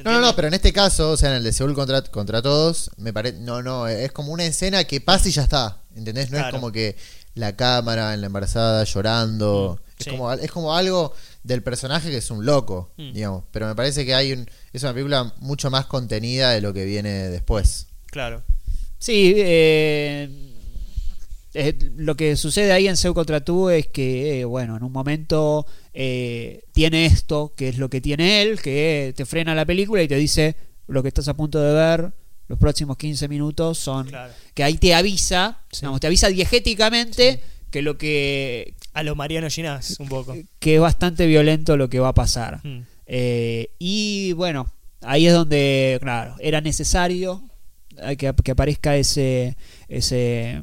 No, 0.04 0.12
no, 0.12 0.20
no, 0.20 0.36
pero 0.36 0.48
en 0.48 0.54
este 0.54 0.72
caso, 0.72 1.12
o 1.12 1.16
sea, 1.16 1.30
en 1.30 1.36
el 1.36 1.44
de 1.44 1.52
Seúl 1.52 1.74
contra, 1.74 2.02
contra 2.02 2.42
todos, 2.42 2.90
me 2.98 3.12
parece, 3.12 3.38
no, 3.38 3.62
no, 3.62 3.88
es 3.88 4.12
como 4.12 4.32
una 4.32 4.44
escena 4.44 4.84
que 4.84 5.00
pasa 5.00 5.28
y 5.28 5.32
ya 5.32 5.42
está, 5.42 5.82
¿entendés? 5.96 6.26
No 6.30 6.36
Claro. 6.36 6.48
es 6.48 6.54
como 6.54 6.70
que 6.72 6.96
la 7.34 7.56
cámara 7.56 8.12
en 8.12 8.20
la 8.20 8.26
embarazada 8.26 8.84
llorando, 8.84 9.78
Mm, 9.80 9.90
es, 9.98 10.04
sí. 10.04 10.10
como, 10.10 10.32
es 10.32 10.50
como 10.50 10.74
algo 10.76 11.14
del 11.44 11.62
personaje 11.62 12.10
que 12.10 12.18
es 12.18 12.30
un 12.30 12.44
loco, 12.44 12.92
Mm. 12.98 13.12
digamos, 13.12 13.44
pero 13.52 13.66
me 13.68 13.74
parece 13.74 14.04
que 14.04 14.14
hay 14.14 14.32
un, 14.32 14.50
es 14.72 14.82
una 14.82 14.92
película 14.92 15.32
mucho 15.38 15.70
más 15.70 15.86
contenida 15.86 16.50
de 16.50 16.60
lo 16.60 16.74
que 16.74 16.84
viene 16.84 17.30
después. 17.30 17.86
Claro. 18.06 18.42
Sí, 18.98 19.32
eh, 19.36 20.28
eh, 21.54 21.76
lo 21.96 22.16
que 22.16 22.36
sucede 22.36 22.72
ahí 22.72 22.86
en 22.88 22.96
Seu 22.96 23.12
contra 23.14 23.44
tú 23.44 23.70
es 23.70 23.86
que, 23.88 24.40
eh, 24.40 24.44
bueno, 24.44 24.76
en 24.76 24.82
un 24.84 24.92
momento 24.92 25.66
eh, 25.92 26.64
tiene 26.72 27.06
esto, 27.06 27.52
que 27.56 27.68
es 27.68 27.78
lo 27.78 27.90
que 27.90 28.00
tiene 28.00 28.42
él, 28.42 28.60
que 28.60 29.12
te 29.16 29.24
frena 29.26 29.54
la 29.54 29.64
película 29.66 30.02
y 30.02 30.08
te 30.08 30.16
dice 30.16 30.54
lo 30.86 31.02
que 31.02 31.08
estás 31.08 31.28
a 31.28 31.34
punto 31.34 31.60
de 31.60 31.72
ver, 31.72 32.12
los 32.48 32.58
próximos 32.58 32.96
15 32.96 33.28
minutos 33.28 33.78
son... 33.78 34.08
Claro. 34.08 34.32
Que 34.54 34.64
ahí 34.64 34.76
te 34.76 34.94
avisa, 34.94 35.60
Sí. 35.70 35.80
digamos, 35.82 36.00
te 36.00 36.06
avisa 36.08 36.28
diegéticamente 36.28 37.40
que 37.70 37.82
lo 37.82 37.96
que... 37.96 38.74
A 38.92 39.04
lo 39.04 39.14
Mariano 39.14 39.48
Ginás, 39.48 39.98
un 40.00 40.08
poco. 40.08 40.34
que 40.58 40.74
es 40.74 40.80
bastante 40.80 41.26
violento 41.28 41.76
lo 41.76 41.88
que 41.88 42.00
va 42.00 42.08
a 42.08 42.14
pasar. 42.14 42.60
Mm. 42.64 42.80
Eh, 43.06 43.68
y 43.78 44.32
bueno, 44.32 44.72
ahí 45.00 45.26
es 45.28 45.32
donde, 45.32 45.98
claro, 46.02 46.34
era 46.40 46.60
necesario 46.60 47.42
que, 48.18 48.32
que 48.44 48.50
aparezca 48.50 48.96
ese, 48.96 49.56
ese... 49.88 50.62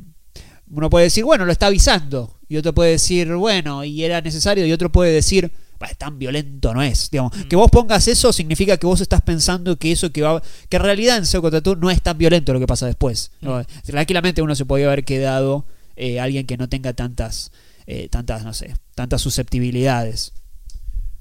Uno 0.70 0.90
puede 0.90 1.06
decir, 1.06 1.24
bueno, 1.24 1.46
lo 1.46 1.52
está 1.52 1.68
avisando. 1.68 2.38
Y 2.50 2.58
otro 2.58 2.74
puede 2.74 2.92
decir, 2.92 3.34
bueno, 3.36 3.84
y 3.84 4.04
era 4.04 4.22
necesario. 4.22 4.66
Y 4.66 4.72
otro 4.72 4.92
puede 4.92 5.12
decir, 5.14 5.52
"Bah, 5.80 5.90
tan 5.98 6.18
violento 6.20 6.74
no 6.74 6.82
es. 6.82 7.10
Digamos, 7.12 7.36
Mm. 7.38 7.42
Que 7.44 7.56
vos 7.56 7.70
pongas 7.72 8.08
eso 8.08 8.34
significa 8.34 8.78
que 8.78 8.86
vos 8.88 9.00
estás 9.02 9.22
pensando 9.22 9.78
que 9.78 9.92
eso 9.92 10.12
que 10.12 10.22
va... 10.22 10.42
Que 10.70 10.78
en 10.78 10.84
realidad 10.84 11.18
en 11.18 11.26
Seo 11.26 11.42
contra 11.42 11.62
tú 11.62 11.76
no 11.76 11.90
es 11.92 12.02
tan 12.02 12.18
violento 12.18 12.54
lo 12.54 12.60
que 12.60 12.68
pasa 12.68 12.86
después. 12.88 13.32
¿no? 13.42 13.60
Mm. 13.60 13.66
Tranquilamente 13.86 14.42
uno 14.42 14.56
se 14.56 14.66
podía 14.66 14.88
haber 14.88 15.04
quedado 15.06 15.66
eh, 15.96 16.20
alguien 16.20 16.46
que 16.48 16.58
no 16.58 16.68
tenga 16.70 16.94
tantas... 16.94 17.52
eh, 17.86 18.08
tantas, 18.10 18.44
no 18.44 18.54
sé, 18.54 18.76
tantas 18.96 19.22
susceptibilidades. 19.22 20.34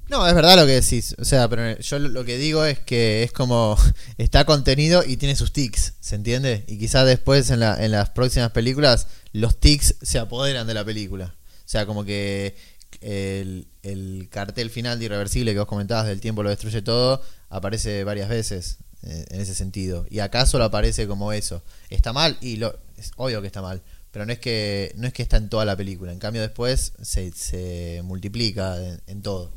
No, 0.09 0.25
es 0.25 0.33
verdad 0.33 0.55
lo 0.55 0.65
que 0.65 0.71
decís. 0.79 1.15
O 1.19 1.25
sea, 1.25 1.49
pero 1.49 1.77
yo 1.79 1.99
lo 1.99 2.07
lo 2.09 2.23
que 2.23 2.37
digo 2.37 2.63
es 2.63 2.79
que 2.79 3.23
es 3.23 3.31
como 3.33 3.77
está 4.17 4.45
contenido 4.45 5.03
y 5.05 5.17
tiene 5.17 5.35
sus 5.35 5.51
tics, 5.51 5.93
¿se 5.99 6.15
entiende? 6.15 6.63
Y 6.67 6.77
quizás 6.77 7.05
después 7.05 7.49
en, 7.49 7.59
la, 7.59 7.75
en 7.83 7.91
las 7.91 8.09
próximas 8.11 8.51
películas 8.51 9.07
los 9.39 9.59
tics 9.59 9.95
se 10.01 10.19
apoderan 10.19 10.67
de 10.67 10.73
la 10.73 10.83
película. 10.85 11.35
O 11.65 11.69
sea, 11.69 11.85
como 11.85 12.03
que 12.05 12.55
el, 13.01 13.67
el 13.83 14.27
cartel 14.31 14.69
final 14.69 14.99
de 14.99 15.05
Irreversible 15.05 15.53
que 15.53 15.59
vos 15.59 15.67
comentabas 15.67 16.07
del 16.07 16.21
tiempo 16.21 16.41
lo 16.43 16.49
destruye 16.49 16.81
todo 16.81 17.21
aparece 17.49 18.03
varias 18.03 18.29
veces 18.29 18.77
eh, 19.03 19.25
en 19.29 19.41
ese 19.41 19.53
sentido. 19.55 20.05
Y 20.09 20.19
acá 20.19 20.45
solo 20.45 20.63
aparece 20.65 21.07
como 21.07 21.31
eso. 21.33 21.63
Está 21.89 22.13
mal 22.13 22.37
y 22.41 22.57
lo, 22.57 22.77
es 22.97 23.11
obvio 23.17 23.41
que 23.41 23.47
está 23.47 23.61
mal. 23.61 23.81
Pero 24.11 24.25
no 24.25 24.31
es 24.33 24.39
que 24.39 24.93
no 24.95 25.05
es 25.07 25.13
que 25.13 25.21
está 25.21 25.37
en 25.37 25.49
toda 25.49 25.65
la 25.65 25.75
película. 25.75 26.11
En 26.11 26.19
cambio 26.19 26.41
después 26.41 26.93
se, 27.01 28.01
multiplica 28.03 28.77
en- 29.05 29.21
todo. 29.21 29.51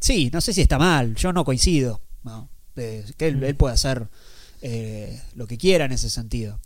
Sí, 0.00 0.30
no 0.32 0.40
sé 0.40 0.52
si 0.52 0.62
está 0.62 0.78
mal, 0.78 1.14
yo 1.14 1.32
no 1.32 1.44
coincido. 1.44 2.00
No, 2.24 2.48
Eh, 2.76 3.04
que 3.16 3.28
él, 3.28 3.42
él 3.44 3.54
puede 3.54 3.74
hacer 3.74 4.08
eh, 4.62 5.20
lo 5.36 5.46
que 5.46 5.58
quiera 5.58 5.84
en 5.84 5.92
ese 5.92 6.10
sentido. 6.10 6.58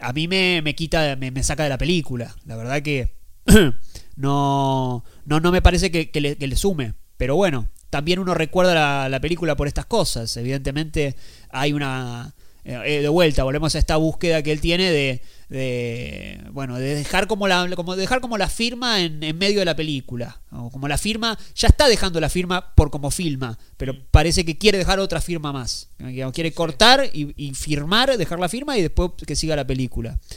A 0.00 0.12
mí 0.12 0.28
me, 0.28 0.60
me 0.62 0.74
quita, 0.74 1.16
me, 1.16 1.30
me 1.30 1.42
saca 1.42 1.62
de 1.62 1.68
la 1.68 1.78
película. 1.78 2.34
La 2.46 2.56
verdad 2.56 2.82
que 2.82 3.16
no, 4.16 5.04
no, 5.24 5.40
no 5.40 5.52
me 5.52 5.62
parece 5.62 5.90
que, 5.90 6.20
le, 6.20 6.36
que 6.36 6.46
le 6.46 6.56
sume. 6.56 6.94
Pero 7.16 7.36
bueno, 7.36 7.68
también 7.90 8.18
uno 8.18 8.34
recuerda 8.34 9.08
la 9.08 9.20
película 9.20 9.56
por 9.56 9.68
estas 9.68 9.86
cosas. 9.86 10.36
Evidentemente 10.36 11.16
hay 11.50 11.72
una... 11.72 12.34
Eh, 12.64 12.80
eh, 12.86 13.02
de 13.02 13.08
vuelta, 13.08 13.44
volvemos 13.44 13.74
a 13.74 13.78
esta 13.78 13.96
búsqueda 13.96 14.42
que 14.42 14.50
él 14.50 14.60
tiene 14.60 14.90
de, 14.90 15.22
de 15.50 16.40
bueno, 16.50 16.78
de 16.78 16.94
dejar 16.94 17.26
como 17.26 17.46
la, 17.46 17.68
como 17.76 17.94
dejar 17.94 18.22
como 18.22 18.38
la 18.38 18.48
firma 18.48 19.02
en, 19.02 19.22
en 19.22 19.36
medio 19.36 19.58
de 19.58 19.66
la 19.66 19.76
película. 19.76 20.40
O 20.50 20.70
como 20.70 20.88
la 20.88 20.96
firma, 20.96 21.38
ya 21.54 21.68
está 21.68 21.88
dejando 21.88 22.20
la 22.20 22.30
firma 22.30 22.74
por 22.74 22.90
como 22.90 23.10
filma, 23.10 23.58
pero 23.76 23.94
parece 24.10 24.44
que 24.46 24.56
quiere 24.56 24.78
dejar 24.78 24.98
otra 24.98 25.20
firma 25.20 25.52
más. 25.52 25.90
Quiere 26.32 26.52
cortar 26.52 27.10
y, 27.12 27.34
y 27.36 27.54
firmar, 27.54 28.16
dejar 28.16 28.40
la 28.40 28.48
firma 28.48 28.78
y 28.78 28.82
después 28.82 29.10
que 29.26 29.36
siga 29.36 29.56
la 29.56 29.66
película. 29.66 30.18